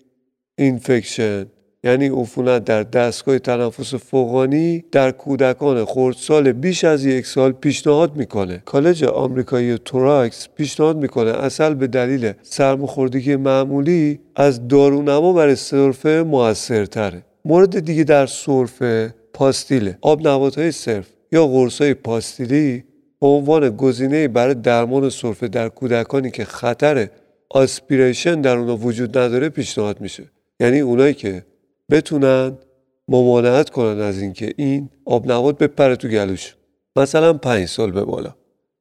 infection 0.61 1.60
یعنی 1.85 2.09
عفونت 2.09 2.65
در 2.65 2.83
دستگاه 2.83 3.39
تنفس 3.39 3.95
فوقانی 3.95 4.85
در 4.93 5.11
کودکان 5.11 5.85
خردسال 5.85 6.53
بیش 6.53 6.85
از 6.85 7.05
یک 7.05 7.27
سال 7.27 7.53
پیشنهاد 7.53 8.17
می‌کنه. 8.17 8.63
کالج 8.65 9.05
آمریکایی 9.05 9.79
توراکس 9.79 10.49
پیشنهاد 10.55 10.97
می‌کنه 10.97 11.31
اصل 11.31 11.75
به 11.75 11.87
دلیل 11.87 12.33
سرماخوردگی 12.43 13.37
معمولی 13.37 14.21
از 14.37 14.69
دارونما 14.69 15.33
برای 15.33 15.57
سرفه 15.57 16.23
موثرتره. 16.23 17.23
مورد 17.45 17.81
دیگه 17.81 18.05
در 18.05 18.27
سرفه 18.27 19.15
پاستیله 19.35 19.99
آب 20.01 20.27
های 20.27 20.73
صرف 20.73 21.07
یا 21.33 21.47
های 21.81 21.95
پاستیلی 21.95 22.85
به 23.21 23.27
عنوان 23.27 23.71
گزینه 23.71 24.29
برای 24.29 24.55
درمان 24.55 25.11
سرفه 25.11 25.49
در 25.49 25.69
کودکانی 25.69 26.31
که 26.31 26.45
خطر 26.45 27.09
آسپیریشن 27.51 28.41
در 28.41 28.57
اونا 28.57 28.77
وجود 28.77 29.19
نداره 29.19 29.49
پیشنهاد 29.49 30.01
میشه. 30.01 30.25
یعنی 30.61 30.81
اونایی 30.81 31.15
که 31.15 31.43
بتونن 31.91 32.59
ممانعت 33.09 33.71
کنن 33.71 34.01
از 34.01 34.19
اینکه 34.19 34.53
این 34.57 34.91
آب 35.05 35.33
نبات 35.33 35.59
بپره 35.59 35.97
تو 35.97 36.09
گلوش. 36.09 36.57
مثلا 36.97 37.33
پنج 37.33 37.69
سال 37.69 37.91
به 37.91 38.05
بالا. 38.05 38.35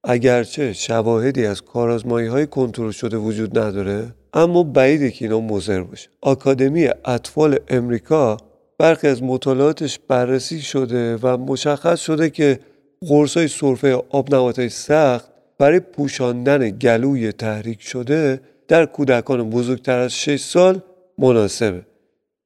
اگرچه 0.04 0.74
شواهدی 0.74 1.46
از 1.46 1.62
کارازمایی 1.62 2.28
های 2.28 2.48
کنترل 2.48 2.92
شده 2.92 3.18
وجود 3.18 3.60
نداره 3.60 4.14
اما 4.34 4.64
بعیده 4.64 5.12
که 5.12 5.26
اینا 5.26 5.40
مضر 5.40 5.84
باشه. 5.84 6.10
آکادمی 6.22 6.90
اطفال 7.06 7.60
امریکا 7.68 8.38
برخی 8.78 9.08
از 9.08 9.24
مطالعاتش 9.24 10.00
بررسی 10.08 10.62
شده 10.62 11.18
و 11.18 11.38
مشخص 11.38 12.00
شده 12.00 12.30
که 12.30 12.60
قرص 13.08 13.38
های 13.38 13.48
سرفه 13.48 14.04
آب 14.10 14.68
سخت 14.68 15.32
برای 15.58 15.80
پوشاندن 15.80 16.70
گلوی 16.70 17.32
تحریک 17.32 17.82
شده 17.82 18.42
در 18.68 18.86
کودکان 18.86 19.50
بزرگتر 19.50 20.00
از 20.00 20.12
6 20.12 20.40
سال 20.40 20.82
مناسبه. 21.18 21.86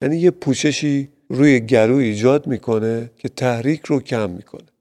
یعنی 0.04 0.18
یه 0.18 0.32
پوششی 0.32 1.10
روی 1.30 1.60
گلو 1.60 1.96
ایجاد 1.96 2.48
می‌کنه 2.48 3.12
که 3.18 3.30
تحریک 3.30 3.86
رو 3.86 4.00
کم 4.00 4.30
می‌کنه. 4.30 4.73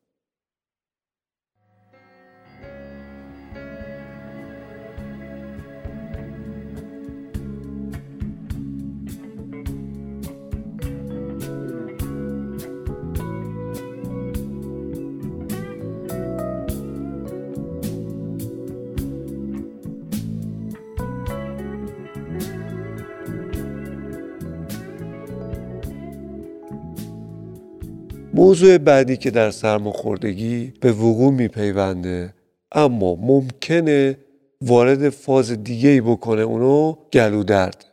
موضوع 28.42 28.78
بعدی 28.78 29.16
که 29.16 29.30
در 29.30 29.50
سرماخوردگی 29.50 30.72
به 30.80 30.92
وقوع 30.92 31.32
میپیونده 31.32 32.34
اما 32.72 33.14
ممکنه 33.14 34.18
وارد 34.60 35.08
فاز 35.08 35.64
دیگه 35.64 35.88
ای 35.88 36.00
بکنه 36.00 36.42
اونو 36.42 36.94
گلو 37.12 37.42
درد 37.42 37.84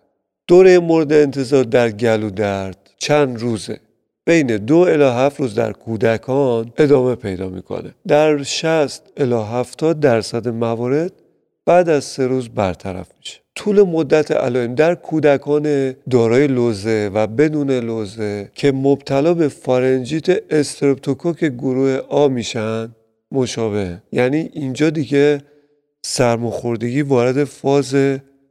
دوره 0.48 0.80
مورد 0.80 1.14
انتظار 1.14 1.64
در 1.64 1.92
گلو 1.92 2.30
درد 2.30 2.90
چند 2.98 3.40
روزه. 3.40 3.80
بین 4.26 4.48
دو 4.58 4.78
الی 4.78 5.04
هفت 5.04 5.40
روز 5.40 5.56
در 5.56 5.72
کودکان 5.72 6.74
ادامه 6.78 7.16
پیدا 7.16 7.50
می‌کنه. 7.50 7.94
در 8.08 8.44
60 8.44 9.04
الی 9.18 9.36
70 9.36 10.00
درصد 10.00 10.48
موارد 10.48 11.12
بعد 11.70 11.90
از 11.90 12.04
سه 12.04 12.28
روز 12.28 12.50
برطرف 12.50 13.08
میشه. 13.18 13.40
طول 13.56 13.82
مدت 13.82 14.32
علائم 14.32 14.76
در 14.76 14.96
کودکان 14.96 15.96
دارای 16.10 16.48
لوزه 16.48 17.12
و 17.14 17.28
بدون 17.28 17.72
لوزه 17.72 18.52
که 18.56 18.72
مبتلا 18.72 19.34
به 19.34 19.48
فارنجیت 19.48 20.54
استرپتوکوک 20.54 21.46
گروه 21.46 21.98
آ 22.10 22.28
میشن 22.28 22.96
مشابه. 23.32 24.02
یعنی 24.12 24.50
اینجا 24.54 24.90
دیگه 24.90 25.42
سرماخوردگی 26.06 27.02
وارد 27.02 27.44
فاز 27.44 27.96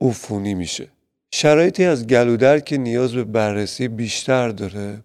عفونی 0.00 0.54
میشه. 0.54 0.88
شرایطی 1.33 1.85
از 1.85 2.07
گلودر 2.07 2.59
که 2.59 2.76
نیاز 2.76 3.14
به 3.14 3.24
بررسی 3.24 3.88
بیشتر 3.88 4.48
داره 4.48 4.98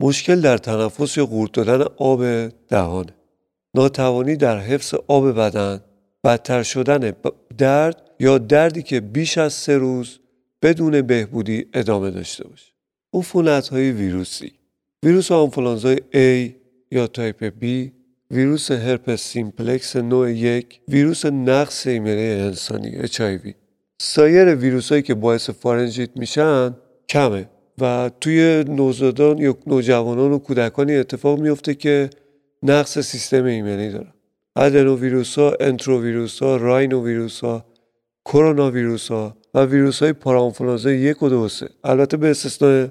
مشکل 0.00 0.40
در 0.40 0.58
تنفس 0.58 1.16
یا 1.16 1.26
قورت 1.26 1.52
دادن 1.52 1.84
آب 1.96 2.24
دهانه. 2.68 3.12
ناتوانی 3.74 4.36
در 4.36 4.58
حفظ 4.58 4.94
آب 5.08 5.38
بدن 5.38 5.80
بدتر 6.24 6.62
شدن 6.62 7.12
درد 7.58 8.02
یا 8.20 8.38
دردی 8.38 8.82
که 8.82 9.00
بیش 9.00 9.38
از 9.38 9.52
سه 9.52 9.78
روز 9.78 10.18
بدون 10.62 11.02
بهبودی 11.02 11.66
ادامه 11.74 12.10
داشته 12.10 12.48
باشه. 12.48 12.72
عفونت 13.14 13.68
های 13.68 13.92
ویروسی. 13.92 14.52
ویروس 15.02 15.32
آنفولانزای 15.32 15.96
A 15.96 16.52
یا 16.90 17.06
type 17.06 17.52
B 17.60 17.90
ویروس 18.30 18.70
هرپس 18.70 19.20
سیمپلکس 19.22 19.96
نوع 19.96 20.32
یک 20.32 20.80
ویروس 20.88 21.26
نقص 21.26 21.86
ایمنی 21.86 22.30
انسانی 22.30 22.90
HIV 23.02 23.54
سایر 24.00 24.54
ویروس 24.54 24.88
هایی 24.90 25.02
که 25.02 25.14
باعث 25.14 25.50
فارنجیت 25.50 26.10
میشن 26.16 26.74
کمه 27.08 27.48
و 27.78 28.10
توی 28.20 28.64
نوزادان 28.68 29.38
یا 29.38 29.56
نوجوانان 29.66 30.32
و 30.32 30.38
کودکانی 30.38 30.96
اتفاق 30.96 31.40
میفته 31.40 31.74
که 31.74 32.10
نقص 32.62 32.98
سیستم 32.98 33.44
ایمنی 33.44 33.90
دارن 33.90 34.12
ادنو 34.58 34.96
ویروس 34.96 35.38
ها 35.38 35.56
انترو 35.60 36.02
ویروس 36.02 36.42
ها 36.42 36.56
راینو 36.56 37.04
ویروس 37.04 37.40
ها 37.40 37.64
کرونا 38.24 38.70
ویروس 38.70 39.10
ها 39.10 39.36
و 39.54 39.64
ویروس 39.64 40.02
های 40.02 40.12
پارانفلانزا 40.12 40.90
یک 40.90 41.22
و 41.22 41.28
دو 41.28 41.48
سه. 41.48 41.68
البته 41.84 42.16
به 42.16 42.30
استثناء 42.30 42.86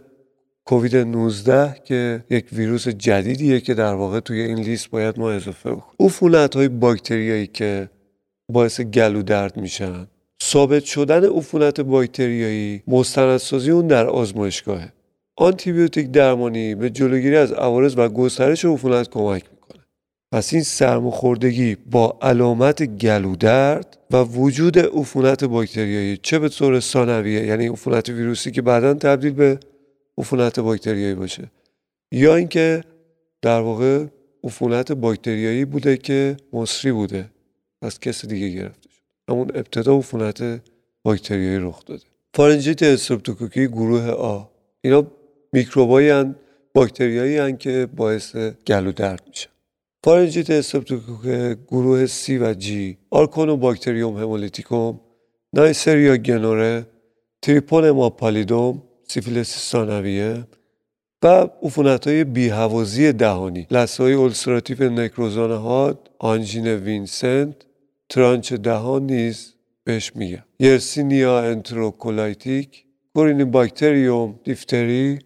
کووید 0.65 0.95
19 0.95 1.75
که 1.85 2.23
یک 2.29 2.45
ویروس 2.51 2.87
جدیدیه 2.87 3.59
که 3.59 3.73
در 3.73 3.93
واقع 3.93 4.19
توی 4.19 4.41
این 4.41 4.59
لیست 4.59 4.89
باید 4.89 5.19
ما 5.19 5.31
اضافه 5.31 5.71
بکنیم. 5.71 5.95
عفونت 5.99 6.55
های 6.55 6.67
باکتریایی 6.67 7.47
که 7.47 7.89
باعث 8.49 8.81
گلو 8.81 9.23
درد 9.23 9.57
میشن 9.57 10.07
ثابت 10.43 10.83
شدن 10.83 11.25
عفونت 11.25 11.81
باکتریایی 11.81 12.83
مستندسازی 12.87 13.71
اون 13.71 13.87
در 13.87 14.07
آزمایشگاهه. 14.07 14.93
آنتیبیوتیک 15.35 16.11
درمانی 16.11 16.75
به 16.75 16.89
جلوگیری 16.89 17.35
از 17.35 17.51
عوارض 17.51 17.97
و 17.97 18.09
گسترش 18.09 18.65
عفونت 18.65 19.09
کمک 19.09 19.43
پس 20.31 20.53
این 20.53 20.63
سرماخوردگی 20.63 21.75
با 21.75 22.17
علامت 22.21 22.83
گلودرد 22.83 23.97
و 24.11 24.23
وجود 24.23 24.79
عفونت 24.79 25.43
باکتریایی 25.43 26.17
چه 26.17 26.39
به 26.39 26.49
طور 26.49 26.79
ثانویه 26.79 27.45
یعنی 27.45 27.67
عفونت 27.67 28.09
ویروسی 28.09 28.51
که 28.51 28.61
بعدا 28.61 28.93
تبدیل 28.93 29.33
به 29.33 29.59
عفونت 30.17 30.59
باکتریایی 30.59 31.15
باشه 31.15 31.51
یا 32.11 32.35
اینکه 32.35 32.83
در 33.41 33.59
واقع 33.59 34.05
عفونت 34.43 34.91
باکتریایی 34.91 35.65
بوده 35.65 35.97
که 35.97 36.37
مصری 36.53 36.91
بوده 36.91 37.29
از 37.81 37.99
کسی 37.99 38.27
دیگه 38.27 38.49
گرفته 38.49 38.89
شد 38.89 39.01
همون 39.29 39.51
ابتدا 39.55 39.97
عفونت 39.97 40.61
باکتریایی 41.03 41.59
رخ 41.59 41.85
داده. 41.85 42.03
فارنجیت 42.33 42.83
استرپتوکوکی 42.83 43.67
گروه 43.67 44.09
آ. 44.09 44.43
اینا 44.81 45.07
میکروبایی 45.53 46.23
باکتریایی 46.73 47.57
که 47.57 47.87
باعث 47.95 48.35
گلودرد 48.67 49.23
میشن. 49.27 49.49
فارنجیت 50.07 50.49
استرپتوکوک 50.49 51.57
گروه 51.67 52.05
C 52.05 52.29
و 52.29 52.53
G 52.53 52.65
آرکونو 53.11 53.57
باکتریوم 53.57 54.17
همولیتیکوم 54.17 54.99
نایسریا 55.53 56.17
گنوره 56.17 56.85
تریپونما 57.41 58.09
پالیدوم 58.09 58.81
سیفیلیس 59.07 59.57
ثانویه 59.71 60.47
و 61.23 61.47
عفونت 61.63 62.07
های 62.07 62.23
بیهوازی 62.23 63.11
دهانی. 63.11 63.67
لثه 63.71 64.03
های 64.03 64.13
السراتیو 64.13 64.89
نکروزان 64.89 65.51
حاد 65.51 66.09
آنژین 66.19 66.67
وینسنت 66.67 67.55
trench 68.09 68.53
دهان 68.53 69.05
نیز 69.05 69.53
بهش 69.83 70.15
میگن. 70.15 70.43
یرسینیا 70.59 71.39
انتروکولایتیک 71.39 72.85
کورینی 73.15 73.43
باکتریوم 73.43 74.39
دیفتری 74.43 75.19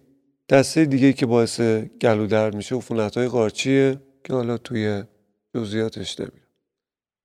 دسته 0.48 0.84
دیگه 0.84 1.12
که 1.12 1.26
باعث 1.26 1.60
گلو 2.00 2.26
درد 2.26 2.54
میشه. 2.54 2.76
عفونت 2.76 3.16
های 3.16 3.28
قارچیه 3.28 3.98
که 4.24 4.32
حالا 4.32 4.58
توی 4.58 5.02
جزئیاتش 5.56 6.20
نمیرم 6.20 6.46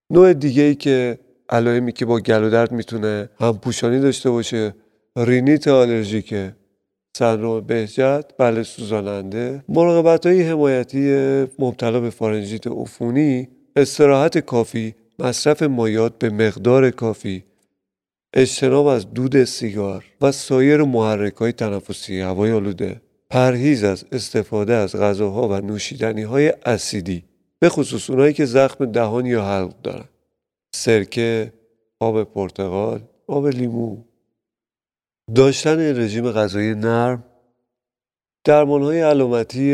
نوع 0.10 0.34
دیگه 0.34 0.64
ای 0.64 0.76
که 0.76 1.20
علائمی 1.50 1.92
که 1.92 2.06
با 2.06 2.20
گلو 2.20 2.50
درد 2.50 2.72
می‌تونه 2.72 3.30
هم 3.40 3.58
پوشانی 3.58 4.00
داشته 4.00 4.30
باشه 4.30 4.76
رینیت 5.18 5.68
آلرژیکه 5.68 6.56
سندروم 7.18 7.62
بهجت 7.62 8.26
بله 8.38 8.64
سوزاننده. 8.64 9.64
مراقبت 9.70 10.26
های 10.26 10.42
حمایتی 10.42 11.02
مبتلا 11.60 12.00
به 12.00 12.10
فارنژیت 12.10 12.68
عفونی 12.68 13.50
استراحت 13.76 14.38
کافی 14.38 14.96
مصرف 15.20 15.64
مایعات 15.64 16.20
به 16.20 16.30
مقدار 16.30 16.92
کافی 16.92 17.44
اجتناب 18.34 18.86
از 18.86 19.14
دود 19.14 19.44
سیگار 19.44 20.06
و 20.22 20.32
سایر 20.32 20.84
محرک 20.84 21.34
های 21.34 21.52
تنفسی 21.52 22.22
هوای 22.22 22.52
آلوده. 22.52 23.02
پرهیز 23.30 23.84
از 23.84 24.06
استفاده 24.12 24.74
از 24.74 24.96
غذاها 24.96 25.48
و 25.48 25.54
نوشیدنی 25.54 26.24
های 26.24 26.54
اسیدی 26.66 27.24
به 27.60 27.70
خصوص 27.70 28.10
اونایی 28.10 28.34
که 28.34 28.46
زخم 28.46 28.86
دهان 28.86 29.26
یا 29.26 29.46
حلق 29.46 29.82
دارن. 29.82 30.06
سرکه 30.76 31.54
آب 32.00 32.24
پرتقال 32.24 33.02
آب 33.28 33.48
لیمو. 33.48 33.98
داشتن 35.36 35.80
رژیم 35.80 36.32
غذایی 36.32 36.76
نرم 36.76 37.24
درمان 38.44 38.82
های 38.82 39.02
علامتی 39.02 39.74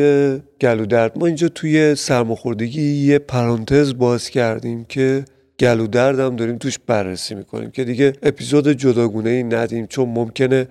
گلودرد. 0.61 1.17
ما 1.17 1.25
اینجا 1.25 1.49
توی 1.49 1.95
سرماخوردگی 1.95 2.81
یه 2.81 3.19
پرانتز 3.19 3.93
باز 3.97 4.29
کردیم 4.29 4.85
که 4.85 5.25
گلودرد 5.59 6.19
هم 6.19 6.35
داریم 6.35 6.57
توش 6.57 6.79
بررسی 6.79 7.35
می‌کنیم 7.35 7.71
که 7.71 7.83
دیگه 7.83 8.13
اپیزود 8.23 8.67
جداگونه 8.67 9.29
ای 9.29 9.43
ندیم 9.43 9.87
چون 9.87 10.09
ممکنه 10.09 10.67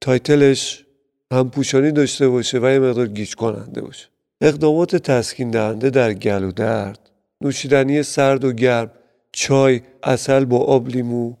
تایتلش 0.00 0.83
هم 1.34 1.50
پوشانی 1.50 1.92
داشته 1.92 2.28
باشه 2.28 2.58
و 2.58 2.70
یه 2.70 2.78
مقدار 2.78 3.06
گیج 3.06 3.34
کننده 3.34 3.80
باشه. 3.80 4.06
اقدامات 4.40 4.96
تسکین 4.96 5.50
دهنده 5.50 5.90
در 5.90 6.12
گلودرد 6.12 7.10
نوشیدنی 7.40 8.02
سرد 8.02 8.44
و 8.44 8.52
گرم 8.52 8.90
چای 9.32 9.80
اصل 10.02 10.44
با 10.44 10.58
آب 10.58 10.88
لیمو 10.88 11.34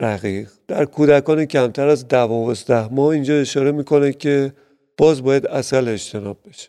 رقیق. 0.00 0.50
در 0.68 0.84
کودکان 0.84 1.44
کمتر 1.44 1.88
از 1.88 2.08
دوازده 2.08 2.94
ماه 2.94 3.08
اینجا 3.08 3.34
اشاره 3.34 3.72
می‌کنه 3.72 4.12
که 4.12 4.52
باز 4.98 5.22
باید 5.22 5.46
اصل 5.46 5.88
اجتناب 5.88 6.38
بشه. 6.48 6.68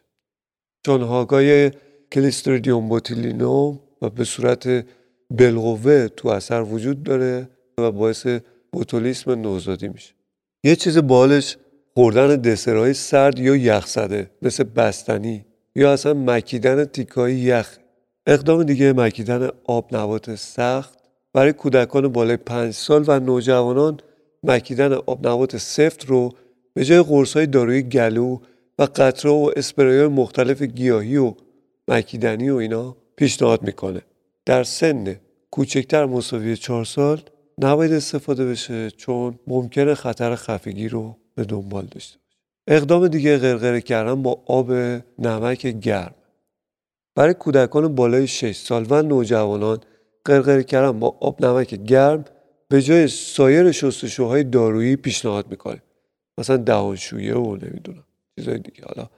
چون 0.86 1.02
هاگای 1.02 1.72
کلیستریدیوم 2.12 2.90
بوتیلینوم 2.90 3.80
و 4.02 4.10
به 4.10 4.24
صورت 4.24 4.86
بالقوه 5.30 6.08
تو 6.08 6.28
اثر 6.30 6.62
وجود 6.62 7.04
داره 7.04 7.50
و 7.78 7.92
باعث 7.92 8.28
بوتولیسم 8.72 9.32
نوزادی 9.32 9.88
میشه. 9.88 10.14
یه 10.64 10.76
چیز 10.76 10.98
بالش 10.98 11.58
خوردن 11.96 12.36
دسرهای 12.36 12.94
سرد 12.94 13.40
یا 13.40 13.56
یخ 13.56 13.88
زده 13.88 14.30
مثل 14.42 14.64
بستنی 14.64 15.46
یا 15.76 15.94
اصلا 15.94 16.14
مکیدن 16.14 16.86
تیکایی 16.86 17.36
یخ. 17.36 17.78
اقدام 18.28 18.64
دیگه 18.64 18.94
مکیدن 18.94 19.50
آب 19.66 19.96
نبات 19.96 20.36
سخت. 20.36 21.00
برای 21.34 21.54
کودکان 21.54 22.08
بالای 22.08 22.38
پنج 22.38 22.74
سال 22.74 23.04
و 23.08 23.20
نوجوانان 23.20 24.00
مکیدن 24.44 24.94
آب 24.94 25.28
نبات 25.28 25.58
سفت 25.58 26.06
رو 26.06 26.32
به 26.74 26.86
جای 26.86 27.02
قرص 27.02 27.34
های 27.38 27.46
داروی 27.46 27.82
گلو 27.82 28.38
و 28.80 28.84
قطره 28.96 29.32
و 29.32 29.52
اسپری 29.56 30.08
مختلف 30.08 30.62
گیاهی 30.62 31.18
و 31.18 31.34
مکیدنی 31.88 32.50
و 32.50 32.56
اینا 32.56 32.96
پیشنهاد 33.16 33.64
می‌کنه. 33.64 34.02
در 34.46 34.64
سن 34.64 35.16
کوچکتر 35.52 36.06
مساوی 36.06 36.58
چهار 36.58 36.86
سال 36.86 37.22
نباید 37.58 37.94
استفاده 37.94 38.46
بشه 38.46 38.92
چون 38.92 39.40
ممکنه 39.48 39.96
خطر 39.96 40.36
خفگی 40.36 40.88
رو 40.88 41.16
به 41.36 41.44
دنبال 41.44 41.86
داشته 41.86 42.18
باشه. 42.18 42.38
اقدام 42.68 43.08
دیگه 43.08 43.38
غرغره 43.38 43.82
کردن 43.82 44.24
با 44.24 44.44
آب 44.46 44.72
نمک 45.20 45.68
گرم. 45.68 46.16
برای 47.16 47.34
کودکان 47.34 47.96
بالای 47.96 48.28
6 48.28 48.56
سال 48.56 48.86
و 48.90 49.02
نوجوانان 49.02 49.80
غرغره 50.26 50.64
کردن 50.64 51.00
با 51.00 51.18
آب 51.22 51.46
نمک 51.46 51.76
گرم 51.76 52.26
به 52.70 52.82
جای 52.82 53.08
سایر 53.08 53.72
شستشوهای 53.72 54.44
دارویی 54.44 54.96
پیشنهاد 54.96 55.48
می‌کنه. 55.50 55.82
مثلا 56.38 56.58
دهانشویه 56.58 57.36
و 57.36 57.56
نمی‌دونم 57.56 58.04
چیزای 58.40 58.58
دیگه. 58.58 58.84
حالا 58.86 59.10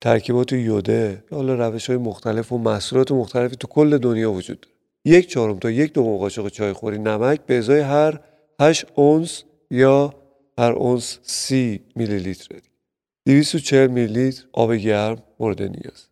ترکیبات 0.00 0.52
یوده 0.52 1.24
حالا 1.30 1.68
روش 1.68 1.86
های 1.90 1.98
مختلف 1.98 2.52
و 2.52 2.58
محصولات 2.58 3.12
مختلفی 3.12 3.56
تو 3.56 3.68
کل 3.68 3.98
دنیا 3.98 4.32
وجود 4.32 4.60
داره. 4.60 4.74
یک 5.04 5.28
چهارم 5.28 5.58
تا 5.58 5.70
یک 5.70 5.92
دوم 5.92 6.16
قاشق 6.16 6.48
چای 6.48 6.72
خوری 6.72 6.98
نمک 6.98 7.40
به 7.46 7.58
ازای 7.58 7.80
هر 7.80 8.20
8 8.60 8.86
اونس 8.94 9.42
یا 9.70 10.14
هر 10.58 10.72
اونس 10.72 11.18
30 11.22 11.80
میلی 11.96 12.18
لیتر 12.18 12.56
240 13.26 13.90
میلی 13.90 14.12
لیتر 14.12 14.44
آب 14.52 14.74
گرم 14.74 15.22
مورد 15.40 15.62
نیاز. 15.62 16.08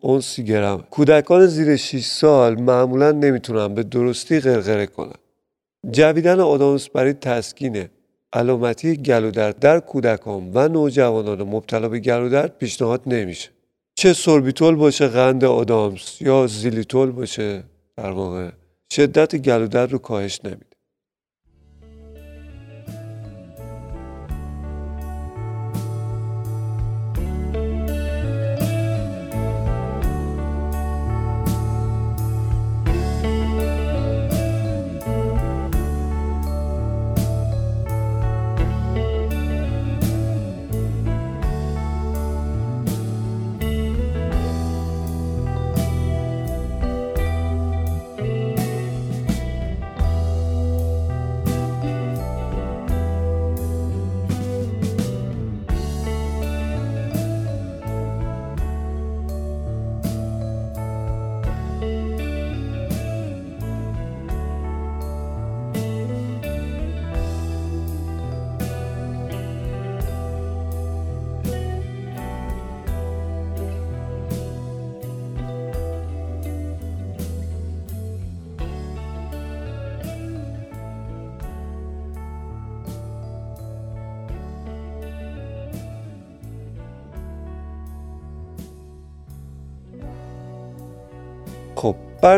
اونس 0.00 0.24
30 0.24 0.44
گرم. 0.44 0.86
کودکان 0.90 1.46
زیر 1.46 1.76
6 1.76 2.04
سال 2.04 2.60
معمولا 2.60 3.12
نمی‌تونن 3.12 3.74
به 3.74 3.82
درستی 3.82 4.40
غرغره 4.40 4.86
کنن. 4.86 5.18
جویدن 5.90 6.40
آدامس 6.40 6.88
برای 6.88 7.12
تسکین 7.12 7.88
علامتی 8.32 8.96
گلودرد 8.96 9.58
در 9.58 9.80
کودکان 9.80 10.50
و 10.54 10.68
نوجوانان 10.68 11.42
مبتلا 11.42 11.88
به 11.88 11.98
گلودرد 11.98 12.58
پیشنهاد 12.58 13.02
نمیشه. 13.06 13.50
چه 13.94 14.12
سوربیتول 14.12 14.74
باشه 14.74 15.08
قند 15.08 15.44
آدامس 15.44 16.22
یا 16.22 16.46
زیلیتول 16.46 17.10
باشه 17.10 17.64
در 17.96 18.10
واقع 18.10 18.50
شدت 18.92 19.36
گلودرد 19.36 19.92
رو 19.92 19.98
کاهش 19.98 20.40
نمیده. 20.44 20.73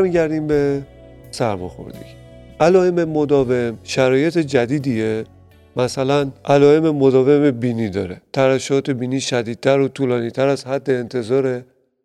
برمیگردیم 0.06 0.46
به 0.46 0.82
سرماخوردگی. 1.30 2.16
علائم 2.60 3.04
مداوم 3.04 3.78
شرایط 3.84 4.38
جدیدیه. 4.38 5.24
مثلا 5.76 6.30
علائم 6.44 6.90
مداوم 6.90 7.50
بینی 7.50 7.88
داره. 7.88 8.22
ترشحات 8.32 8.90
بینی 8.90 9.20
شدیدتر 9.20 9.80
و 9.80 9.88
طولانیتر 9.88 10.48
از 10.48 10.64
حد 10.64 10.90
انتظار 10.90 11.64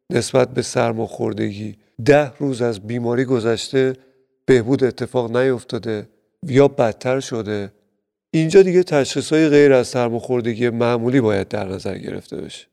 نسبت 0.09 0.49
به 0.49 0.61
سرماخوردگی. 0.61 1.75
ده 2.05 2.31
روز 2.39 2.61
از 2.61 2.79
بیماری 2.79 3.25
گذشته 3.25 3.93
بهبود 4.45 4.83
اتفاق 4.83 5.37
نیفتاده 5.37 6.07
یا 6.47 6.67
بدتر 6.67 7.19
شده. 7.19 7.71
اینجا 8.31 8.61
دیگه 8.61 8.83
تشخیص 8.83 9.33
های 9.33 9.49
غیر 9.49 9.73
از 9.73 9.87
سرماخوردگی 9.87 10.69
معمولی 10.69 11.21
باید 11.21 11.47
در 11.47 11.67
نظر 11.67 11.97
گرفته 11.97 12.37
بشه. 12.37 12.67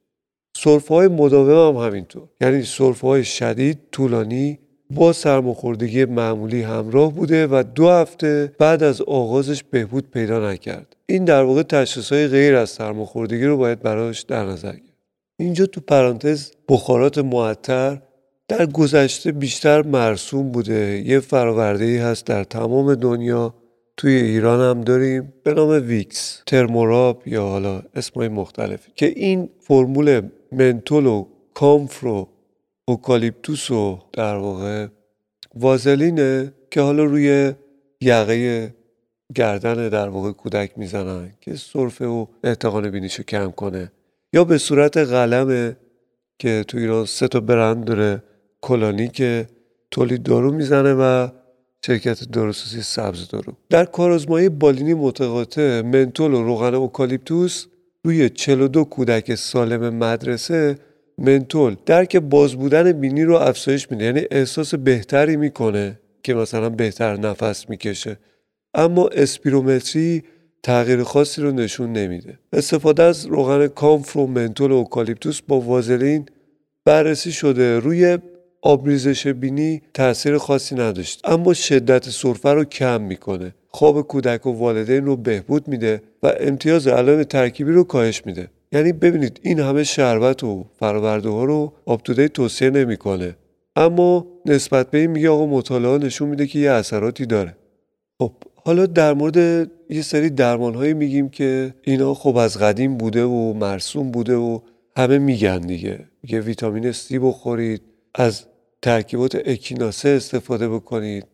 سرفه 0.56 0.94
های 0.94 1.08
مداوم 1.08 1.76
هم 1.76 1.86
همینطور. 1.86 2.28
یعنی 2.40 2.62
سرفه 2.62 3.06
های 3.06 3.24
شدید 3.24 3.78
طولانی 3.92 4.58
با 4.90 5.12
سرماخوردگی 5.12 6.04
معمولی 6.04 6.62
همراه 6.62 7.12
بوده 7.12 7.46
و 7.46 7.64
دو 7.74 7.88
هفته 7.88 8.52
بعد 8.58 8.82
از 8.82 9.00
آغازش 9.00 9.62
بهبود 9.62 10.10
پیدا 10.10 10.50
نکرد. 10.50 10.96
این 11.06 11.24
در 11.24 11.42
واقع 11.42 11.62
تشخیص 11.62 12.12
های 12.12 12.28
غیر 12.28 12.56
از 12.56 12.70
سرماخوردگی 12.70 13.44
رو 13.44 13.56
باید 13.56 13.82
براش 13.82 14.22
در 14.22 14.44
نظر 14.44 14.72
گرفت. 14.72 14.98
اینجا 15.38 15.66
تو 15.66 15.80
پرانتز 15.80 16.50
بخارات 16.68 17.18
معطر 17.18 17.98
در 18.48 18.66
گذشته 18.66 19.32
بیشتر 19.32 19.82
مرسوم 19.82 20.52
بوده. 20.52 21.02
یه 21.06 21.20
فراورده 21.20 21.84
ای 21.84 21.96
هست 21.98 22.26
در 22.26 22.44
تمام 22.44 22.94
دنیا. 22.94 23.54
توی 23.96 24.12
ایران 24.12 24.76
هم 24.76 24.84
داریم. 24.84 25.32
به 25.42 25.54
نام 25.54 25.68
ویکس 25.68 26.42
ترموراب 26.46 27.22
یا 27.26 27.42
حالا 27.42 27.82
اسمای 27.94 28.28
مختلفی. 28.28 28.92
که 28.94 29.06
این 29.06 29.48
فرمول 29.60 30.22
منتول 30.52 31.06
و 31.06 31.26
کامفر 31.54 32.06
و 32.06 32.28
اوکالیپتوس 32.88 33.70
و 33.70 33.98
در 34.12 34.36
واقع 34.36 34.86
وازلینه 35.54 36.52
که 36.70 36.80
حالا 36.80 37.04
روی 37.04 37.52
یقه 38.00 38.74
گردن 39.34 39.88
در 39.88 40.08
واقع 40.08 40.32
کودک 40.32 40.70
می‌زنن 40.76 41.32
که 41.40 41.56
سرفه 41.56 42.06
و 42.06 42.26
احتقان 42.44 42.90
بینیشو 42.90 43.22
کم 43.22 43.50
کنه. 43.50 43.92
یا 44.32 44.44
به 44.44 44.58
صورت 44.58 44.96
قلمه 44.96 45.76
که 46.38 46.64
تو 46.68 46.78
ایران 46.78 47.04
سه 47.06 47.28
تا 47.28 47.40
برند 47.40 47.84
داره 47.84 48.22
کلانی 48.60 49.08
که 49.08 49.48
تولید 49.90 50.22
دارو 50.22 50.52
می‌زنه 50.52 50.94
و 50.94 51.28
شرکت 51.86 52.28
داروسازی 52.30 52.82
سبز 52.82 53.28
دارو. 53.28 53.52
در 53.70 53.84
کارآزمایی 53.84 54.48
بالینی 54.48 54.94
متقاطع 54.94 55.80
منتول 55.80 56.34
و 56.34 56.42
روغن 56.42 56.74
اوکالیپتوس 56.74 57.66
روی 58.04 58.30
42 58.30 58.84
کودک 58.84 59.34
سالم 59.34 59.94
مدرسه 59.94 60.78
منتول 61.18 61.76
درک 61.86 62.16
باز 62.16 62.54
بودن 62.54 62.92
بینی 62.92 63.24
رو 63.24 63.34
افزایش 63.34 63.90
میده. 63.90 64.04
یعنی 64.04 64.22
احساس 64.30 64.74
بهتری 64.74 65.36
می‌کنه 65.36 65.98
که 66.22 66.34
مثلا 66.34 66.68
بهتر 66.68 67.16
نفس 67.16 67.70
می‌کشه. 67.70 68.16
اما 68.74 69.08
اسپیرومتری 69.08 70.22
تغییر 70.62 71.02
خاصی 71.02 71.42
رو 71.42 71.52
نشون 71.52 71.92
نمیده. 71.92 72.38
استفاده 72.52 73.02
از 73.02 73.26
روغن 73.26 73.66
کامفر 73.66 74.18
و 74.18 74.26
منتول 74.26 74.72
اوکالیپتوس 74.72 75.40
با 75.48 75.60
وازلین 75.60 76.26
بررسی 76.84 77.32
شده. 77.32 77.78
روی 77.78 78.18
آبریزش 78.62 79.26
بینی 79.26 79.82
تاثیر 79.94 80.38
خاصی 80.38 80.74
نداشت 80.74 81.20
اما 81.24 81.54
شدت 81.54 82.10
سرفه 82.10 82.48
رو 82.48 82.64
کم 82.64 83.00
می‌کنه. 83.00 83.54
خواب 83.68 84.02
کودک 84.02 84.46
و 84.46 84.52
والدین 84.52 85.06
رو 85.06 85.16
بهبود 85.16 85.68
میده 85.68 86.02
و 86.22 86.32
امتیاز 86.40 86.86
علائم 86.88 87.22
ترکیبی 87.22 87.72
رو 87.72 87.84
کاهش 87.84 88.26
میده. 88.26 88.48
یعنی 88.72 88.92
ببینید 88.92 89.40
این 89.42 89.60
همه 89.60 89.84
شربت 89.84 90.44
و 90.44 90.64
فرآورده 90.78 91.28
ها 91.28 91.44
رو 91.44 91.72
UpToDate 91.86 92.32
توصیه 92.32 92.70
نمی‌کنه. 92.70 93.36
اما 93.76 94.26
نسبت 94.46 94.90
به 94.90 94.98
این 94.98 95.10
میگه 95.10 95.28
آقا 95.28 95.46
مطالعه 95.46 95.98
نشون 95.98 96.28
میده 96.28 96.46
که 96.46 96.58
یه 96.58 96.70
اثراتی 96.70 97.26
داره. 97.26 97.56
خب 98.18 98.32
حالا 98.64 98.86
در 98.86 99.14
مورد 99.14 99.70
یه 99.90 100.02
سری 100.02 100.30
درمان 100.30 100.74
هایی 100.74 100.94
میگیم 100.94 101.28
که 101.28 101.74
اینا 101.82 102.14
خب 102.14 102.36
از 102.36 102.58
قدیم 102.58 102.96
بوده 102.96 103.24
و 103.24 103.52
مرسوم 103.52 104.10
بوده 104.10 104.36
و 104.36 104.60
همه 104.96 105.18
میگن 105.18 105.60
دیگه. 105.60 106.08
میگه 106.22 106.40
ویتامین 106.40 106.92
C 106.92 107.12
بخورید 107.12 107.82
از 108.14 108.44
ترکیبات 108.82 109.34
اکیناسه 109.44 110.08
استفاده 110.08 110.68
بکنید 110.68 111.26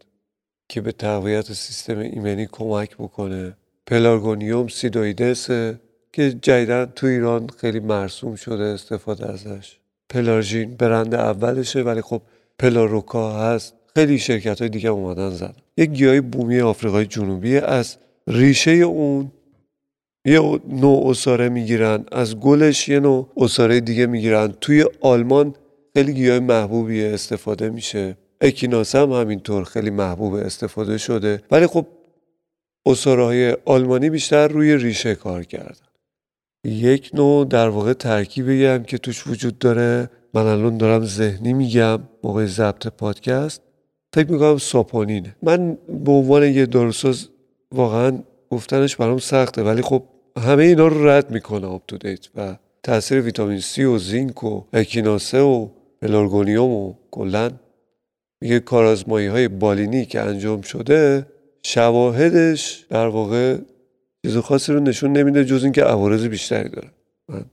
که 0.69 0.81
به 0.81 0.93
تقویت 0.93 1.53
سیستم 1.53 1.99
ایمنی 1.99 2.49
کمک 2.53 2.97
بکنه. 2.97 3.57
پلارگونیوم 3.87 4.69
سیدویدس 4.69 5.51
که 6.15 6.31
جدیدا 6.31 6.93
تو 6.97 7.07
ایران 7.07 7.47
خیلی 7.61 7.81
مرسوم 7.81 8.35
شده 8.35 8.65
استفاده 8.65 9.33
ازش. 9.33 9.77
پلارژین 10.11 10.75
برند 10.75 11.15
اولشه 11.15 11.83
ولی 11.83 12.01
خب 12.01 12.23
پلاروکا 12.59 13.33
هست. 13.33 13.75
خیلی 13.95 14.19
شرکت 14.19 14.61
های 14.61 14.69
دیگه 14.69 14.89
اومدن 14.89 15.31
زدن. 15.31 15.55
یک 15.77 15.91
گیاه 15.91 16.21
بومی 16.21 16.61
آفریقای 16.61 17.07
جنوبی 17.07 17.57
از 17.57 17.97
ریشه 18.27 18.71
اون 18.71 19.33
یه 20.25 20.61
نوع 20.69 21.09
اصاره 21.09 21.49
می‌گیرن 21.49 22.05
از 22.13 22.37
گلش 22.37 22.89
یه 22.89 23.01
نوع 23.01 23.29
اصاره 23.37 23.81
دیگه 23.81 24.07
می‌گیرن. 24.07 24.55
توی 24.61 24.85
آلمان 25.01 25.55
خیلی 25.95 26.13
گیاه 26.13 26.39
محبوبی 26.39 27.05
استفاده 27.05 27.71
میشه. 27.71 28.17
اکیناس 28.41 28.95
هم 28.95 29.13
همینطور 29.13 29.65
خیلی 29.65 29.91
محبوب 29.91 30.35
استفاده 30.35 30.99
شده. 30.99 31.43
ولی 31.51 31.67
خب 31.67 31.87
اصاره 32.87 33.25
های 33.25 33.57
آلمانی 33.65 34.11
بیشتر 34.11 34.49
روی 34.49 34.77
ریشه 34.77 35.15
کار 35.15 35.45
کردن. 35.45 35.84
یک 36.65 37.11
نوع 37.15 37.45
در 37.45 37.69
واقع 37.69 37.93
ترکیبی 37.93 38.65
هم 38.65 38.85
که 38.85 38.99
توش 38.99 39.27
وجود 39.27 39.59
داره. 39.59 40.11
من 40.35 40.47
الان 40.47 40.77
دارم 40.77 41.05
ذهنی 41.05 41.53
میگم 41.53 41.99
موقع 42.25 42.47
ضبط 42.47 42.87
پادکست. 42.87 43.63
فکر 44.13 44.33
می‌کنم 44.33 44.59
ساپونینه 44.59 45.37
من 45.43 45.79
به 46.05 46.13
عنوان 46.13 46.43
یه 46.43 46.67
داروساز 46.67 47.29
واقعا 47.73 48.19
گفتنش 48.51 48.97
برام 48.97 49.19
سخته 49.19 49.63
ولی 49.63 49.83
خب 49.83 50.03
همه 50.39 50.65
اینا 50.65 50.87
رو 50.87 51.09
رد 51.09 51.31
می‌کنه 51.31 51.67
UpToDate 51.67 51.99
و 52.35 52.57
تاثیر 52.83 53.21
ویتامین 53.21 53.61
C 53.61 53.79
و 53.79 53.99
زینک 53.99 54.45
و 54.45 54.63
اکیناسه 54.73 55.41
و 55.41 55.69
پلارگونیوم 56.03 56.71
و 56.71 56.95
کلا. 57.11 57.51
میگه 58.41 58.61
کارآزمایی 58.61 59.27
های 59.27 59.49
بالینی 59.49 60.07
که 60.07 60.21
انجام 60.21 60.61
شده 60.61 61.27
شواهدش 61.63 62.87
در 62.91 63.07
واقع 63.07 63.59
چیز 64.25 64.37
خاصی 64.37 64.73
رو 64.73 64.81
نشون 64.81 65.13
نمیده 65.13 65.45
جز 65.45 65.65
اینکه 65.65 65.83
عوارض 65.83 66.27
بیشتری 66.27 66.69
داره. 66.69 66.91
من 67.29 67.45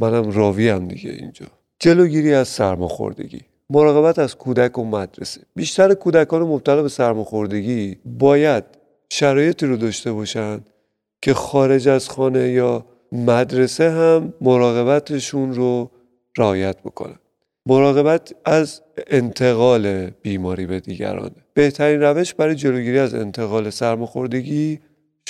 منم 0.00 0.30
راوی 0.30 0.68
هم 0.68 0.88
دیگه 0.88 1.10
اینجا. 1.10 1.46
جلوگیری 1.80 2.34
از 2.34 2.48
سرماخوردگی. 2.48 3.40
مراقبت 3.70 4.18
از 4.18 4.36
کودک 4.36 4.78
و 4.78 4.84
مدرسه. 4.84 5.40
بیشتر 5.56 5.94
کودکان 5.94 6.42
مبتلا 6.42 6.82
به 6.82 6.88
سرماخوردگی 6.88 7.96
باید 8.04 8.64
شرایطی 9.10 9.66
رو 9.66 9.76
داشته 9.76 10.12
باشن 10.12 10.60
که 11.22 11.34
خارج 11.34 11.88
از 11.88 12.08
خانه 12.08 12.48
یا 12.48 12.86
مدرسه 13.12 13.90
هم 13.90 14.32
مراقبتشون 14.40 15.54
رو 15.54 15.90
رعایت 16.38 16.82
بکنن. 16.82 17.18
مراقبت 17.66 18.34
از 18.44 18.82
انتقال 19.06 20.10
بیماری 20.10 20.66
به 20.66 20.80
دیگران 20.80 21.30
بهترین 21.54 22.00
روش 22.00 22.34
برای 22.34 22.54
جلوگیری 22.54 22.98
از 22.98 23.14
انتقال 23.14 23.70
سرماخوردگی 23.70 24.80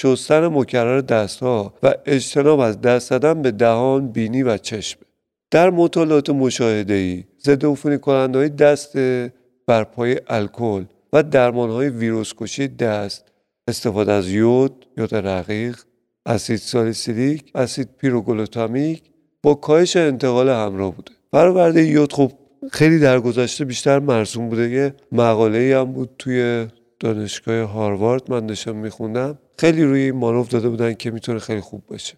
شستن 0.00 0.46
مکرر 0.46 1.00
دستها 1.00 1.74
و 1.82 1.94
اجتناب 2.06 2.60
از 2.60 2.80
دست 2.80 3.10
زدن 3.10 3.42
به 3.42 3.50
دهان 3.50 4.08
بینی 4.08 4.42
و 4.42 4.56
چشم. 4.56 5.00
در 5.50 5.70
مطالعات 5.70 6.30
ای 6.90 7.24
ضد 7.44 7.66
عفونی 7.66 7.98
کننده 7.98 8.38
های 8.38 8.48
دست 8.48 8.96
بر 9.66 9.84
پای 9.84 10.20
الکل 10.28 10.84
و 11.12 11.22
درمان 11.22 11.70
های 11.70 11.88
ویروس 11.88 12.32
کشی 12.36 12.68
دست 12.68 13.24
استفاده 13.68 14.12
از 14.12 14.28
یود 14.28 14.86
یود 14.96 15.14
رقیق 15.14 15.78
اسید 16.26 16.56
سالیسیلیک 16.56 17.50
اسید 17.54 17.88
پیروگلوتامیک 17.98 19.02
با 19.42 19.54
کاهش 19.54 19.96
انتقال 19.96 20.48
همراه 20.48 20.96
بوده. 20.96 21.12
برآورده 21.32 21.84
یود 21.86 22.12
خب 22.12 22.32
خیلی 22.72 22.98
در 22.98 23.20
گذشته 23.20 23.64
بیشتر 23.64 23.98
مرسوم 23.98 24.48
بوده. 24.48 24.70
یه 24.70 24.94
مقاله 25.12 25.78
هم 25.80 25.92
بود 25.92 26.10
توی 26.18 26.66
دانشگاه 27.00 27.62
هاروارد 27.62 28.30
من 28.30 28.46
داشتم 28.46 28.76
میخوندم. 28.76 29.38
خیلی 29.58 29.84
روی 29.84 30.12
مانوف 30.12 30.48
داده 30.48 30.68
بودن 30.68 30.94
که 30.94 31.10
می‌تونه 31.10 31.38
خیلی 31.38 31.60
خوب 31.60 31.86
باشه. 31.86 32.14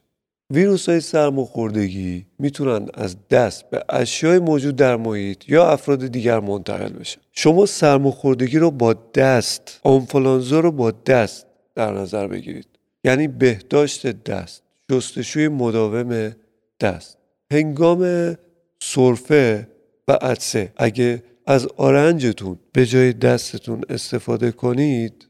ویروس 0.51 0.88
های 0.88 1.01
سرماخوردگی 1.01 2.26
می‌تونن 2.38 2.88
از 2.95 3.16
دست 3.28 3.70
به 3.70 3.84
اشیای 3.88 4.38
موجود 4.38 4.76
در 4.76 4.97
محیط 4.97 5.49
یا 5.49 5.70
افراد 5.70 6.07
دیگر 6.07 6.41
منتقل 6.41 6.93
بشن. 6.93 7.20
شما 7.32 7.66
سرماخوردگی 7.66 8.59
رو 8.59 8.70
با 8.70 8.95
دست 9.14 9.80
آنفولانزا 9.82 10.61
رو 10.61 10.72
با 10.72 10.91
دست 10.91 11.47
در 11.74 11.93
نظر 11.93 12.26
بگیرید. 12.26 12.66
یعنی 13.05 13.28
بهداشت 13.28 14.07
دست 14.07 14.62
جستشوی 14.91 15.49
مداوم 15.49 16.32
دست. 16.80 17.18
هنگام 17.53 18.34
سرفه 18.82 19.68
و 20.09 20.12
عدسه 20.12 20.72
اگه 20.76 21.22
از 21.47 21.66
آرنجتون 21.66 22.59
به 22.72 22.86
جای 22.86 23.12
دستتون 23.12 23.80
استفاده 23.88 24.53
کنید 24.53 25.28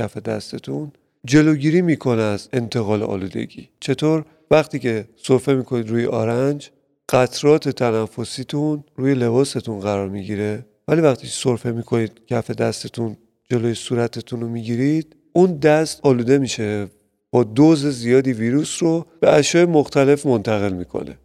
کف 0.00 0.16
دستتون 0.16 0.92
جلوگیری 1.26 1.82
می‌کنه 1.82 2.22
از 2.22 2.48
انتقال 2.52 3.02
آلودگی. 3.02 3.68
چطور؟ 3.80 4.24
وقتی 4.50 4.78
که 4.78 5.08
سرفه 5.16 5.54
می‌کنید 5.54 5.90
روی 5.90 6.06
آرنج 6.06 6.70
قطرات 7.08 7.68
تنفسیتون 7.68 8.84
روی 8.96 9.14
لباستون 9.14 9.80
قرار 9.80 10.08
می‌گیره. 10.08 10.66
ولی 10.88 11.00
وقتی 11.00 11.26
سرفه 11.26 11.72
می‌کنید 11.72 12.12
کف 12.26 12.50
دستتون 12.50 13.16
جلوی 13.50 13.74
صورتتون 13.74 14.40
رو 14.40 14.48
می‌گیرید 14.48 15.16
اون 15.32 15.56
دست 15.56 16.00
آلوده 16.02 16.38
میشه. 16.38 16.86
با 17.30 17.44
دوز 17.44 17.86
زیادی 17.86 18.32
ویروس 18.32 18.82
رو 18.82 19.06
به 19.20 19.32
اشیاء 19.32 19.66
مختلف 19.66 20.26
منتقل 20.26 20.72
می‌کنه. 20.72 21.18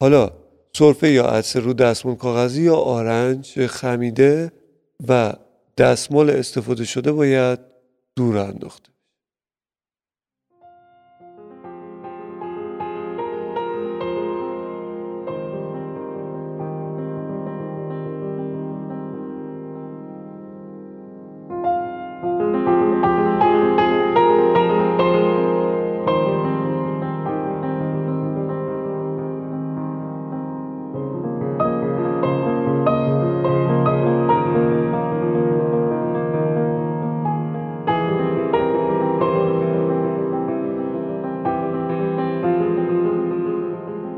حالا 0.00 0.30
سرفه 0.72 1.10
یا 1.10 1.26
عدسه 1.26 1.60
رو 1.60 1.72
دستمال 1.72 2.14
کاغذی 2.14 2.62
یا 2.62 2.76
آرنج 2.76 3.66
خمیده 3.66 4.52
و 5.08 5.32
دستمال 5.76 6.30
استفاده 6.30 6.84
شده 6.84 7.12
باید 7.12 7.58
دور 8.16 8.36
انداخته. 8.36 8.89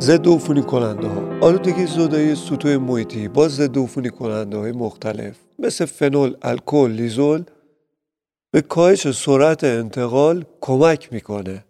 ضد 0.02 0.28
عفونی 0.28 0.62
کننده 0.62 1.06
ها 1.06 1.38
آلودگی 1.40 1.86
زدایی 1.86 2.34
سطوح 2.34 2.76
محیطی 2.76 3.28
با 3.28 3.48
ضد 3.48 3.78
عفونی 3.78 4.10
کننده 4.10 4.56
های 4.56 4.72
مختلف 4.72 5.34
مثل 5.58 5.84
فنول، 5.84 6.36
الکل، 6.42 6.90
لیزول 6.90 7.44
به 8.52 8.60
کاهش 8.60 9.10
سرعت 9.10 9.64
انتقال 9.64 10.44
کمک 10.60 11.12
می‌کنه. 11.12 11.64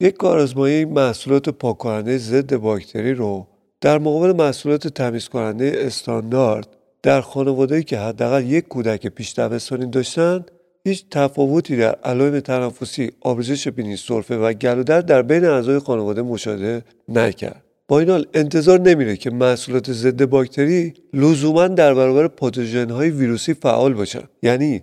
یک 0.00 0.16
کارآزمایی 0.16 0.84
محصولات 0.84 1.48
پاک 1.48 2.04
ضد 2.16 2.56
باکتری 2.56 3.14
رو 3.14 3.46
در 3.80 3.98
مقابل 3.98 4.32
محصولات 4.32 4.88
تمیز 4.88 5.28
کننده 5.28 5.72
استاندارد 5.76 6.68
در 7.02 7.20
خانواده‌ای 7.20 7.84
که 7.84 7.98
حداقل 7.98 8.46
یک 8.46 8.68
کودک 8.68 9.06
پیش 9.06 9.32
دبستانی 9.32 9.86
داشتن 9.86 10.44
هیچ 10.84 11.04
تفاوتی 11.10 11.76
در 11.76 11.94
علائم 11.94 12.40
تنفسی 12.40 13.10
آبریزش 13.20 13.68
بینی 13.68 13.96
سرفه 13.96 14.36
و 14.36 14.52
گلودرد 14.52 15.06
در 15.06 15.22
بین 15.22 15.44
اعضای 15.44 15.78
خانواده 15.78 16.22
مشاهده 16.22 16.82
نکرد. 17.08 17.64
با 17.88 17.98
این 17.98 18.10
حال 18.10 18.26
انتظار 18.34 18.80
نمیره 18.80 19.16
که 19.16 19.30
محصولات 19.30 19.92
ضد 19.92 20.24
باکتری 20.24 20.94
لزوما 21.14 21.68
در 21.68 21.94
برابر 21.94 22.28
پاتوژن 22.28 22.90
های 22.90 23.10
ویروسی 23.10 23.54
فعال 23.54 23.94
باشن. 23.94 24.22
یعنی 24.42 24.82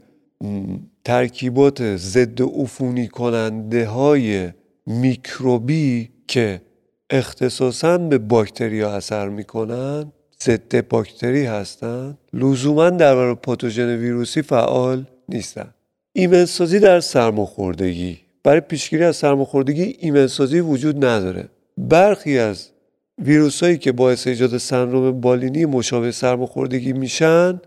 ترکیبات 1.05 1.95
ضد 1.95 2.41
عفونی 2.41 3.07
کننده 3.07 3.87
های 3.87 4.49
میکروبی 4.85 6.09
که 6.27 6.61
اختصاصا 7.09 7.97
به 7.97 8.17
باکتریا 8.17 8.91
اثر 8.91 9.29
می‌کنن 9.29 10.11
ضد 10.43 10.87
باکتری 10.87 11.45
هستند 11.45 12.17
لزوما 12.33 12.89
در 12.89 13.15
برابر 13.15 13.41
پاتوژن 13.41 13.95
ویروسی 13.97 14.41
فعال 14.41 15.05
ایمنسازی 16.17 16.79
در 16.79 16.99
سرماخوردگی. 16.99 18.19
برای 18.43 18.59
پیشگیری 18.59 19.03
از 19.03 19.15
سرماخوردگی 19.15 19.97
ایمنسازی 19.99 20.59
وجود 20.59 21.05
نداره. 21.05 21.49
برخی 21.77 22.37
از 22.37 22.69
ویروس 23.17 23.63
هایی 23.63 23.77
که 23.77 23.91
باعث 23.91 24.27
ایجاد 24.27 24.57
سندروم 24.57 25.21
بالینی 25.21 25.65
مشابه 25.65 26.11
سرماخوردگی 26.11 26.93
میشن 26.93 27.61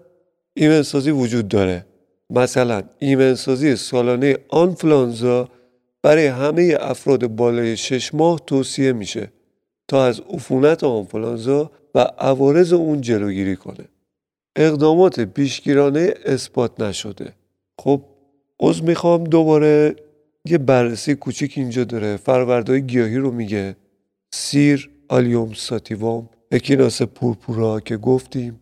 ایمنسازی 0.54 1.10
وجود 1.10 1.48
داره. 1.48 1.86
مثلا 2.30 2.82
ایمنسازی 2.98 3.76
سالانه 3.76 4.36
آنفلانزا 4.48 5.48
برای 6.02 6.26
همه 6.26 6.76
افراد 6.80 7.26
بالای 7.26 7.76
شش 7.76 8.14
ماه 8.14 8.40
توصیه 8.46 8.92
میشه 8.92 9.32
تا 9.88 10.04
از 10.04 10.20
عفونت 10.20 10.84
آنفلانزا 10.84 11.70
و 11.94 11.98
عوارض 12.18 12.72
اون 12.72 13.00
جلوگیری 13.00 13.56
کنه. 13.56 13.88
اقدامات 14.56 15.20
پیشگیرانه 15.20 16.14
اثبات 16.24 16.80
نشده. 16.80 17.32
خب 17.80 18.02
عضو 18.60 18.84
می‌خوام 18.84 19.24
دوباره 19.24 19.96
یه 20.44 20.58
بررسی 20.58 21.14
کوچیک 21.14 21.52
اینجا 21.56 21.84
داره. 21.84 22.16
فروردهای 22.16 22.82
گیاهی 22.82 23.16
رو 23.16 23.30
میگه. 23.30 23.76
سیر 24.32 24.90
آلیوم 25.08 25.52
ساتیوم 25.52 26.28
اکیناس 26.52 27.02
پورپورا 27.02 27.80
که 27.80 27.96
گفتیم. 27.96 28.60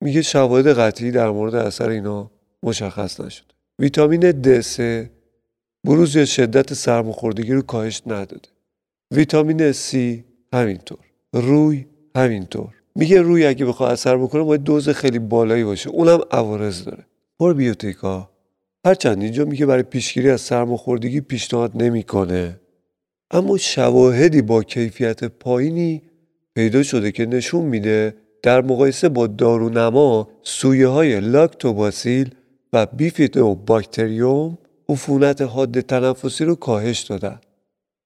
میگه 0.00 0.22
شواهد 0.22 0.66
قطعی 0.66 1.10
در 1.10 1.30
مورد 1.30 1.54
اثر 1.54 1.88
اینا 1.88 2.30
مشخص 2.62 3.20
نشده 3.20 3.46
ویتامین 3.78 4.32
D3 4.42 4.80
بروز 5.86 6.16
یا 6.16 6.24
شدت 6.24 6.74
سرماخوردگی 6.74 7.52
رو 7.52 7.62
کاهش 7.62 8.02
نداده. 8.06 8.48
ویتامین 9.10 9.72
C 9.72 9.96
همینطور. 10.52 10.98
روی 11.32 11.86
همینطور. 12.16 12.74
میگه 12.94 13.22
روی 13.22 13.46
اگه 13.46 13.66
بخواد 13.66 13.92
اثر 13.92 14.16
بکنه 14.16 14.42
باید 14.42 14.62
دوز 14.62 14.88
خیلی 14.88 15.18
بالایی 15.18 15.64
باشه. 15.64 15.90
اونم 15.90 16.20
عوارض 16.30 16.84
داره. 16.84 17.06
پربیوتیکا. 17.38 18.31
هرچند 18.84 19.22
اینجا 19.22 19.44
میگه 19.44 19.66
برای 19.66 19.82
پیشگیری 19.82 20.30
از 20.30 20.40
سرماخوردگی 20.40 21.20
پیشنهاد 21.20 21.82
نمی‌کنه 21.82 22.60
اما 23.30 23.56
شواهدی 23.56 24.42
با 24.42 24.62
کیفیت 24.62 25.24
پایینی 25.24 26.02
پیدا 26.54 26.82
شده 26.82 27.12
که 27.12 27.26
نشون 27.26 27.64
میده 27.64 28.14
در 28.42 28.62
مقایسه 28.62 29.08
با 29.08 29.26
دارونما 29.26 30.28
سویه 30.42 30.88
های 30.88 31.20
لاکتوباسیل 31.20 32.34
و 32.72 32.86
بیفیدو 32.86 33.54
باکتریوم 33.54 34.58
عفونت 34.88 35.42
حاد 35.42 35.80
تنفسی 35.80 36.44
رو 36.44 36.54
کاهش 36.54 37.00
دادن. 37.00 37.40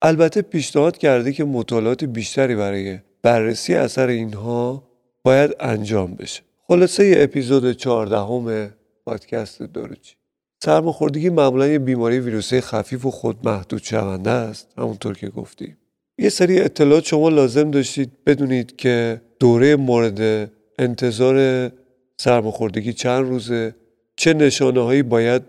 البته 0.03 0.43
پیشنهاد 0.43 0.99
کرده 0.99 1.33
که 1.33 1.45
مطالعات 1.45 2.05
بیشتری 2.05 2.57
برای 2.57 2.99
بررسی 3.23 3.75
اثر 3.75 4.07
اینها 4.07 4.83
باید 5.25 5.51
انجام 5.61 6.15
بشه. 6.15 6.43
خلاصه 6.69 7.03
ای 7.03 7.23
اپیزود 7.23 7.73
14 7.73 8.71
پادکست 9.07 9.63
داروچی 9.63 10.16
سرماخوردگی 10.65 11.31
معمولا 11.31 11.67
یه 11.67 11.79
بیماری 11.79 12.19
ویروسی 12.19 12.61
خفیف 12.61 13.07
و 13.07 13.11
خودمحدود 13.11 13.83
شونده 13.83 14.31
است 14.31 14.69
همونطور 14.79 15.15
که 15.15 15.29
گفتیم 15.29 15.77
یه 16.19 16.29
سری 16.29 16.61
اطلاعات 16.61 17.05
شما 17.05 17.29
لازم 17.29 17.71
داشتید 17.71 18.11
بدونید 18.27 18.77
که 18.77 19.21
دوره 19.41 19.77
مورد 19.77 20.51
انتظار 20.79 21.71
سرماخوردگی 22.17 22.93
چند 22.93 23.25
روزه 23.25 23.75
چه 24.17 24.35
نشانه 24.35 24.81
هایی 24.81 25.03
باید 25.03 25.43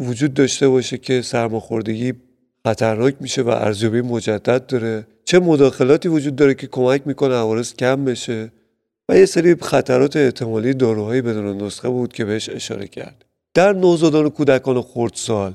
وجود 0.00 0.34
داشته 0.34 0.68
باشه 0.68 0.98
که 0.98 1.22
سرماخوردگی 1.22 2.12
خطرناک 2.66 3.14
میشه 3.20 3.42
و 3.42 3.48
ارزیابی 3.48 4.00
مجدد 4.00 4.66
داره. 4.66 5.06
چه 5.24 5.38
مداخلاتی 5.38 6.08
وجود 6.08 6.36
داره 6.36 6.54
که 6.54 6.66
کمک 6.66 7.06
می‌کنه 7.06 7.34
عوارض 7.34 7.74
کم 7.74 8.04
بشه؟ 8.04 8.52
و 9.08 9.18
یه 9.18 9.26
سری 9.26 9.54
خطرات 9.54 10.16
احتمالی 10.16 10.74
داروهایی 10.74 11.22
بدون 11.22 11.62
نسخه 11.62 11.88
بود 11.88 12.12
که 12.12 12.24
بهش 12.24 12.48
اشاره 12.48 12.88
کرد. 12.88 13.25
در 13.56 13.72
نوزادان 13.72 14.24
و 14.24 14.30
کودکان 14.30 14.82
خردسال. 14.82 15.54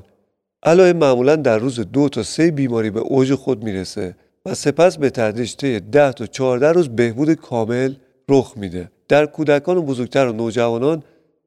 علائم 0.62 0.96
معمولا 0.96 1.36
در 1.36 1.58
روز 1.58 1.80
دو 1.80 2.08
تا 2.08 2.22
سه 2.22 2.50
بیماری 2.50 2.90
به 2.90 3.00
اوج 3.00 3.34
خود 3.34 3.64
می‌رسه 3.64 4.16
و 4.46 4.54
سپس 4.54 4.98
به 4.98 5.10
تدریج 5.10 5.56
طی 5.56 5.80
ده 5.80 6.12
تا 6.12 6.26
14 6.26 6.72
روز 6.72 6.88
بهبود 6.88 7.34
کامل 7.34 7.94
رخ 8.28 8.52
میده. 8.56 8.90
در 9.08 9.26
کودکان 9.26 9.76
و 9.76 9.82
بزرگتر 9.82 10.26
و 10.26 10.32
نوجوانان 10.32 11.02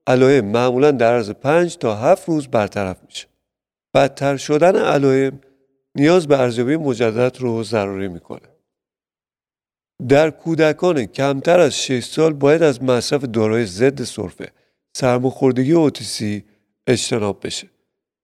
علائم 0.08 0.46
معمولا 0.46 0.92
در 0.92 1.14
عرض 1.14 1.30
5 1.30 1.78
تا 1.78 1.96
7 1.96 2.30
روز 2.30 2.48
برطرف 2.48 2.98
میشه. 3.06 3.28
بدتر 3.94 4.38
شدن 4.38 4.76
علائم 4.76 5.40
نیاز 5.96 6.28
به 6.28 6.40
ارزیابی 6.40 6.76
مجدد 6.76 7.38
رو 7.40 7.64
ضروری 7.64 8.08
می‌کنه. 8.08 8.50
در 10.10 10.30
کودکان 10.30 11.06
کمتر 11.06 11.60
از 11.60 11.78
6 11.78 12.04
سال 12.04 12.34
باید 12.34 12.64
از 12.64 12.84
مصرف 12.84 13.24
داروی 13.24 13.66
ضد 13.66 14.04
سرفه 14.04 14.52
سرماخوردگی 14.96 15.74
اوتیسی 15.74 16.44
اجتناب 16.88 17.46
بشه. 17.46 17.68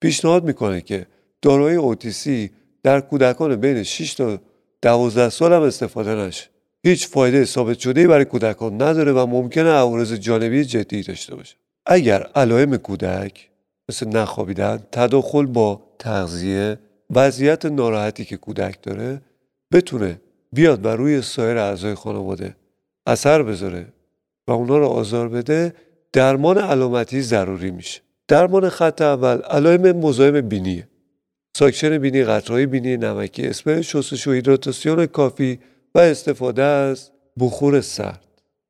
پیشنهاد 0.01 0.43
می‌کنه 0.43 0.81
که 0.81 1.05
داروی 1.41 1.75
اوتیسی 1.75 2.51
در 2.83 3.01
کودکان 3.01 3.55
بین 3.55 3.83
6 3.83 4.13
تا 4.13 4.39
12 4.81 5.29
سال 5.29 5.53
هم 5.53 5.61
استفاده 5.61 6.15
نشه. 6.15 6.49
هیچ 6.83 7.07
فایده 7.07 7.45
ثابت 7.45 7.79
شده 7.79 8.07
برای 8.07 8.25
کودکان 8.25 8.81
نداره 8.81 9.11
و 9.11 9.25
ممکنه 9.25 9.69
عوارض 9.69 10.13
جانبی 10.13 10.65
جدی 10.65 11.03
داشته 11.03 11.35
باشه. 11.35 11.55
اگر 11.85 12.23
علائم 12.35 12.77
کودک 12.77 13.49
مثل 13.89 14.07
نخوابیدن 14.07 14.83
تداخل 14.91 15.45
با 15.45 15.81
تغذیه 15.99 16.79
وضعیت 17.09 17.65
ناراحتی 17.65 18.25
که 18.25 18.37
کودک 18.37 18.83
داره 18.83 19.21
بتونه 19.73 20.21
بیاد 20.53 20.85
و 20.85 20.87
روی 20.87 21.21
سایر 21.21 21.57
اعضای 21.57 21.95
خانواده 21.95 22.55
اثر 23.07 23.43
بذاره 23.43 23.85
و 24.47 24.51
اونا 24.51 24.77
رو 24.77 24.87
آزار 24.87 25.29
بده 25.29 25.73
درمان 26.13 26.57
علامتی 26.57 27.21
ضروری 27.21 27.71
میشه. 27.71 28.01
درمان 28.27 28.69
خط 28.69 29.01
اول 29.01 29.41
علائم 29.41 29.91
مزاحم 29.91 30.41
بینیه 30.41 30.87
ساکشن 31.57 31.97
بینی 31.97 32.23
قطرهای 32.23 32.65
بینی 32.65 32.97
نمکی 32.97 33.47
اسپری 33.47 33.83
شستشو 33.83 34.31
هیدراتاسیون 34.31 35.05
کافی 35.05 35.59
و 35.95 35.99
استفاده 35.99 36.63
از 36.63 37.11
بخور 37.39 37.81
سرد. 37.81 38.27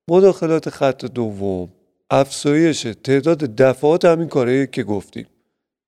مداخلات 0.09 0.69
خط 0.69 1.05
دوم. 1.05 1.69
افزایش 2.09 2.87
تعداد 3.03 3.37
دفعات 3.37 4.05
همین 4.05 4.27
کاری 4.27 4.67
که 4.67 4.83
گفتیم. 4.83 5.27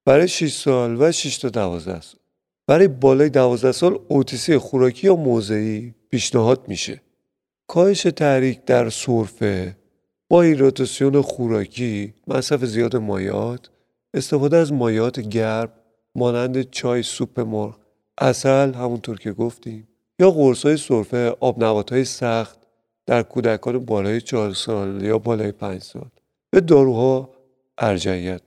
برای 0.06 0.28
6 0.28 0.54
سال 0.54 1.02
و 1.02 1.12
6 1.12 1.38
تا 1.38 1.50
12 1.50 2.02
سال. 2.02 2.20
برای 2.68 2.88
بالای 2.88 3.30
12 3.30 3.72
سال 3.72 4.00
اوتیسی 4.08 4.58
خوراکی 4.58 5.08
یا 5.08 5.16
موضعی 5.16 5.94
پیشنهاد 6.10 6.68
میشه. 6.68 7.02
کاهش 7.68 8.02
تحریک 8.02 8.66
در 8.66 8.90
سرفه 8.90 9.76
با 10.30 10.42
ایراتاسیون 10.42 11.22
خوراکی 11.22 12.14
مصرف 12.28 12.66
زیاد 12.66 12.96
مایات 12.96 13.70
استفاده 14.14 14.58
از 14.58 14.74
مایات 14.74 15.20
گرم 15.20 15.70
مانند 16.16 16.70
چای 16.70 17.04
سوپ 17.04 17.40
مرغ 17.40 17.78
اصل 18.18 18.74
همونطور 18.74 19.20
که 19.20 19.32
گفتیم 19.32 19.88
یا 20.20 20.32
قرص 20.32 20.66
های 20.66 20.78
سرفه 20.78 21.36
آب 21.40 21.64
های 21.92 22.06
سخت 22.06 22.60
در 23.06 23.24
کودکان 23.24 23.86
بالای 23.86 24.22
چهار 24.22 24.54
سال 24.54 25.02
یا 25.02 25.18
بالای 25.18 25.52
پنج 25.52 25.82
سال. 25.82 26.10
به 26.50 26.62
داروها 26.62 27.30
ارجعیت 27.78 28.42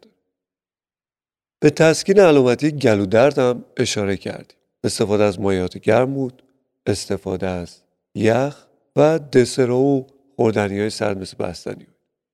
به 1.61 1.71
تسکین 1.71 2.21
علامتی 2.21 2.71
گلودرد 2.71 3.39
هم 3.39 3.65
اشاره 3.77 4.17
کردیم. 4.17 4.57
استفاده 4.85 5.25
از 5.25 5.41
مایات 5.41 5.79
گرم 5.79 6.15
بود 6.15 6.43
استفاده 6.87 7.47
از 7.47 7.77
یخ 8.15 8.67
و 8.97 9.19
دسرا 9.19 9.79
و 9.79 10.07
خوردنی 10.37 10.81
های 10.81 10.91
سرد 10.91 11.19
مثل 11.19 11.37
بستنی. 11.37 11.87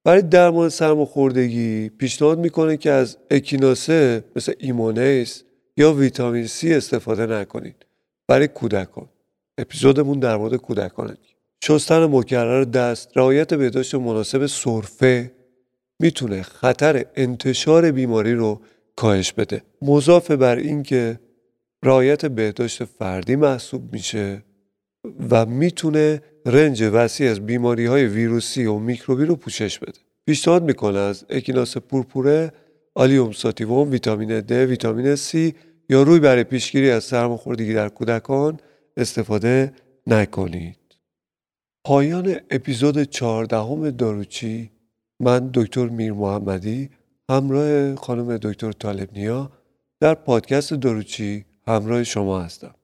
برای 0.04 0.22
درمان 0.22 0.68
سرماخوردگی 0.68 1.88
پیشنهاد 1.88 2.38
می‌کنه 2.38 2.76
که 2.76 2.90
از 2.90 3.16
اکیناسه 3.30 4.24
مثل 4.36 4.52
ایمونیس 4.58 5.42
یا 5.76 5.92
ویتامین 5.92 6.46
C 6.46 6.64
استفاده 6.64 7.26
نکنید. 7.26 7.86
برای 8.28 8.48
کودکان. 8.48 9.08
اپیزودمون 9.58 10.18
در 10.18 10.36
مورد 10.36 10.56
کودکانه. 10.56 11.16
شستن 11.64 12.04
مکرر 12.04 12.64
دست 12.64 13.08
رعایت 13.16 13.54
بهداشت 13.54 13.94
مناسب 13.94 14.46
سرفه 14.46 15.32
می‌تونه 16.00 16.42
خطر 16.42 17.04
انتشار 17.16 17.90
بیماری 17.90 18.34
رو 18.34 18.60
کاهش 18.96 19.32
بده. 19.32 19.62
مضاف 19.82 20.30
بر 20.30 20.56
اینکه 20.56 21.20
رعایت 21.84 22.26
بهداشت 22.26 22.84
فردی 22.84 23.36
محسوب 23.36 23.92
میشه 23.92 24.42
و 25.30 25.46
می‌تونه 25.46 26.22
رنج 26.46 26.82
وسیع 26.92 27.30
از 27.30 27.46
بیماری 27.46 27.86
های 27.86 28.06
ویروسی 28.06 28.66
و 28.66 28.78
میکروبی 28.78 29.24
رو 29.24 29.36
پوشش 29.36 29.78
بده. 29.78 29.98
پیشنهاد 30.26 30.62
می‌کنه 30.62 30.98
از 30.98 31.24
اکیناس 31.30 31.76
پورپوره، 31.76 32.52
آلیوم 32.94 33.32
ساتیوم، 33.32 33.90
ویتامین 33.90 34.40
د، 34.40 34.52
ویتامین 34.52 35.16
C 35.16 35.52
یا 35.88 36.02
روی 36.02 36.20
برای 36.20 36.44
پیشگیری 36.44 36.90
از 36.90 37.04
سرماخوردگی 37.04 37.74
در 37.74 37.88
کودکان 37.88 38.60
استفاده 38.96 39.72
نکنید. 40.06 40.76
پایان 41.84 42.36
اپیزود 42.50 43.02
چهاردهم 43.02 43.90
داروچی 43.90 44.70
من 45.20 45.50
دکتر 45.54 45.88
میر 45.88 46.12
محمدی 46.12 46.90
همراه 47.30 47.94
خانم 47.94 48.36
دکتر 48.36 48.72
طالبنیا 48.72 49.52
در 50.00 50.14
پادکست 50.14 50.74
داروچی 50.74 51.44
همراه 51.66 52.04
شما 52.04 52.40
هستم. 52.40 52.74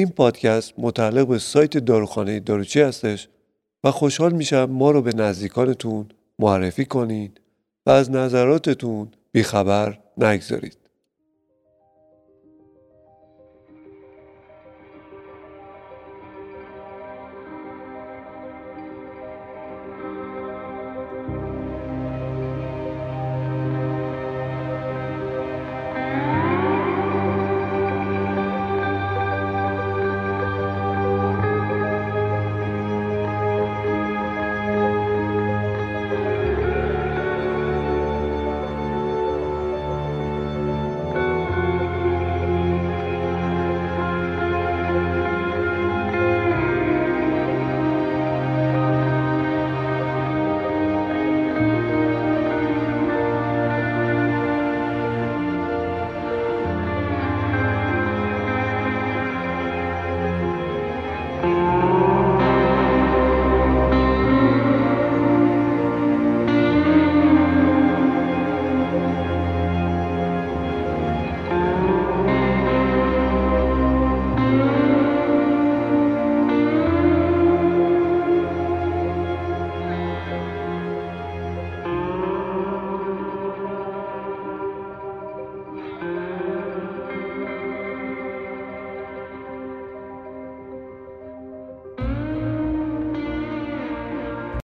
این 0.00 0.08
پادکست 0.08 0.74
متعلق 0.78 1.26
به 1.26 1.38
سایت 1.38 1.78
داروخانه 1.78 2.40
داروچی 2.40 2.80
هستش 2.80 3.28
و 3.84 3.90
خوشحال 3.90 4.32
میشم 4.32 4.64
ما 4.64 4.90
رو 4.90 5.02
به 5.02 5.12
نزدیکانتون 5.16 6.08
معرفی 6.38 6.84
کنید 6.84 7.40
و 7.86 7.90
از 7.90 8.10
نظراتتون 8.10 9.08
بیخبر 9.32 9.98
نگذارید. 10.16 10.79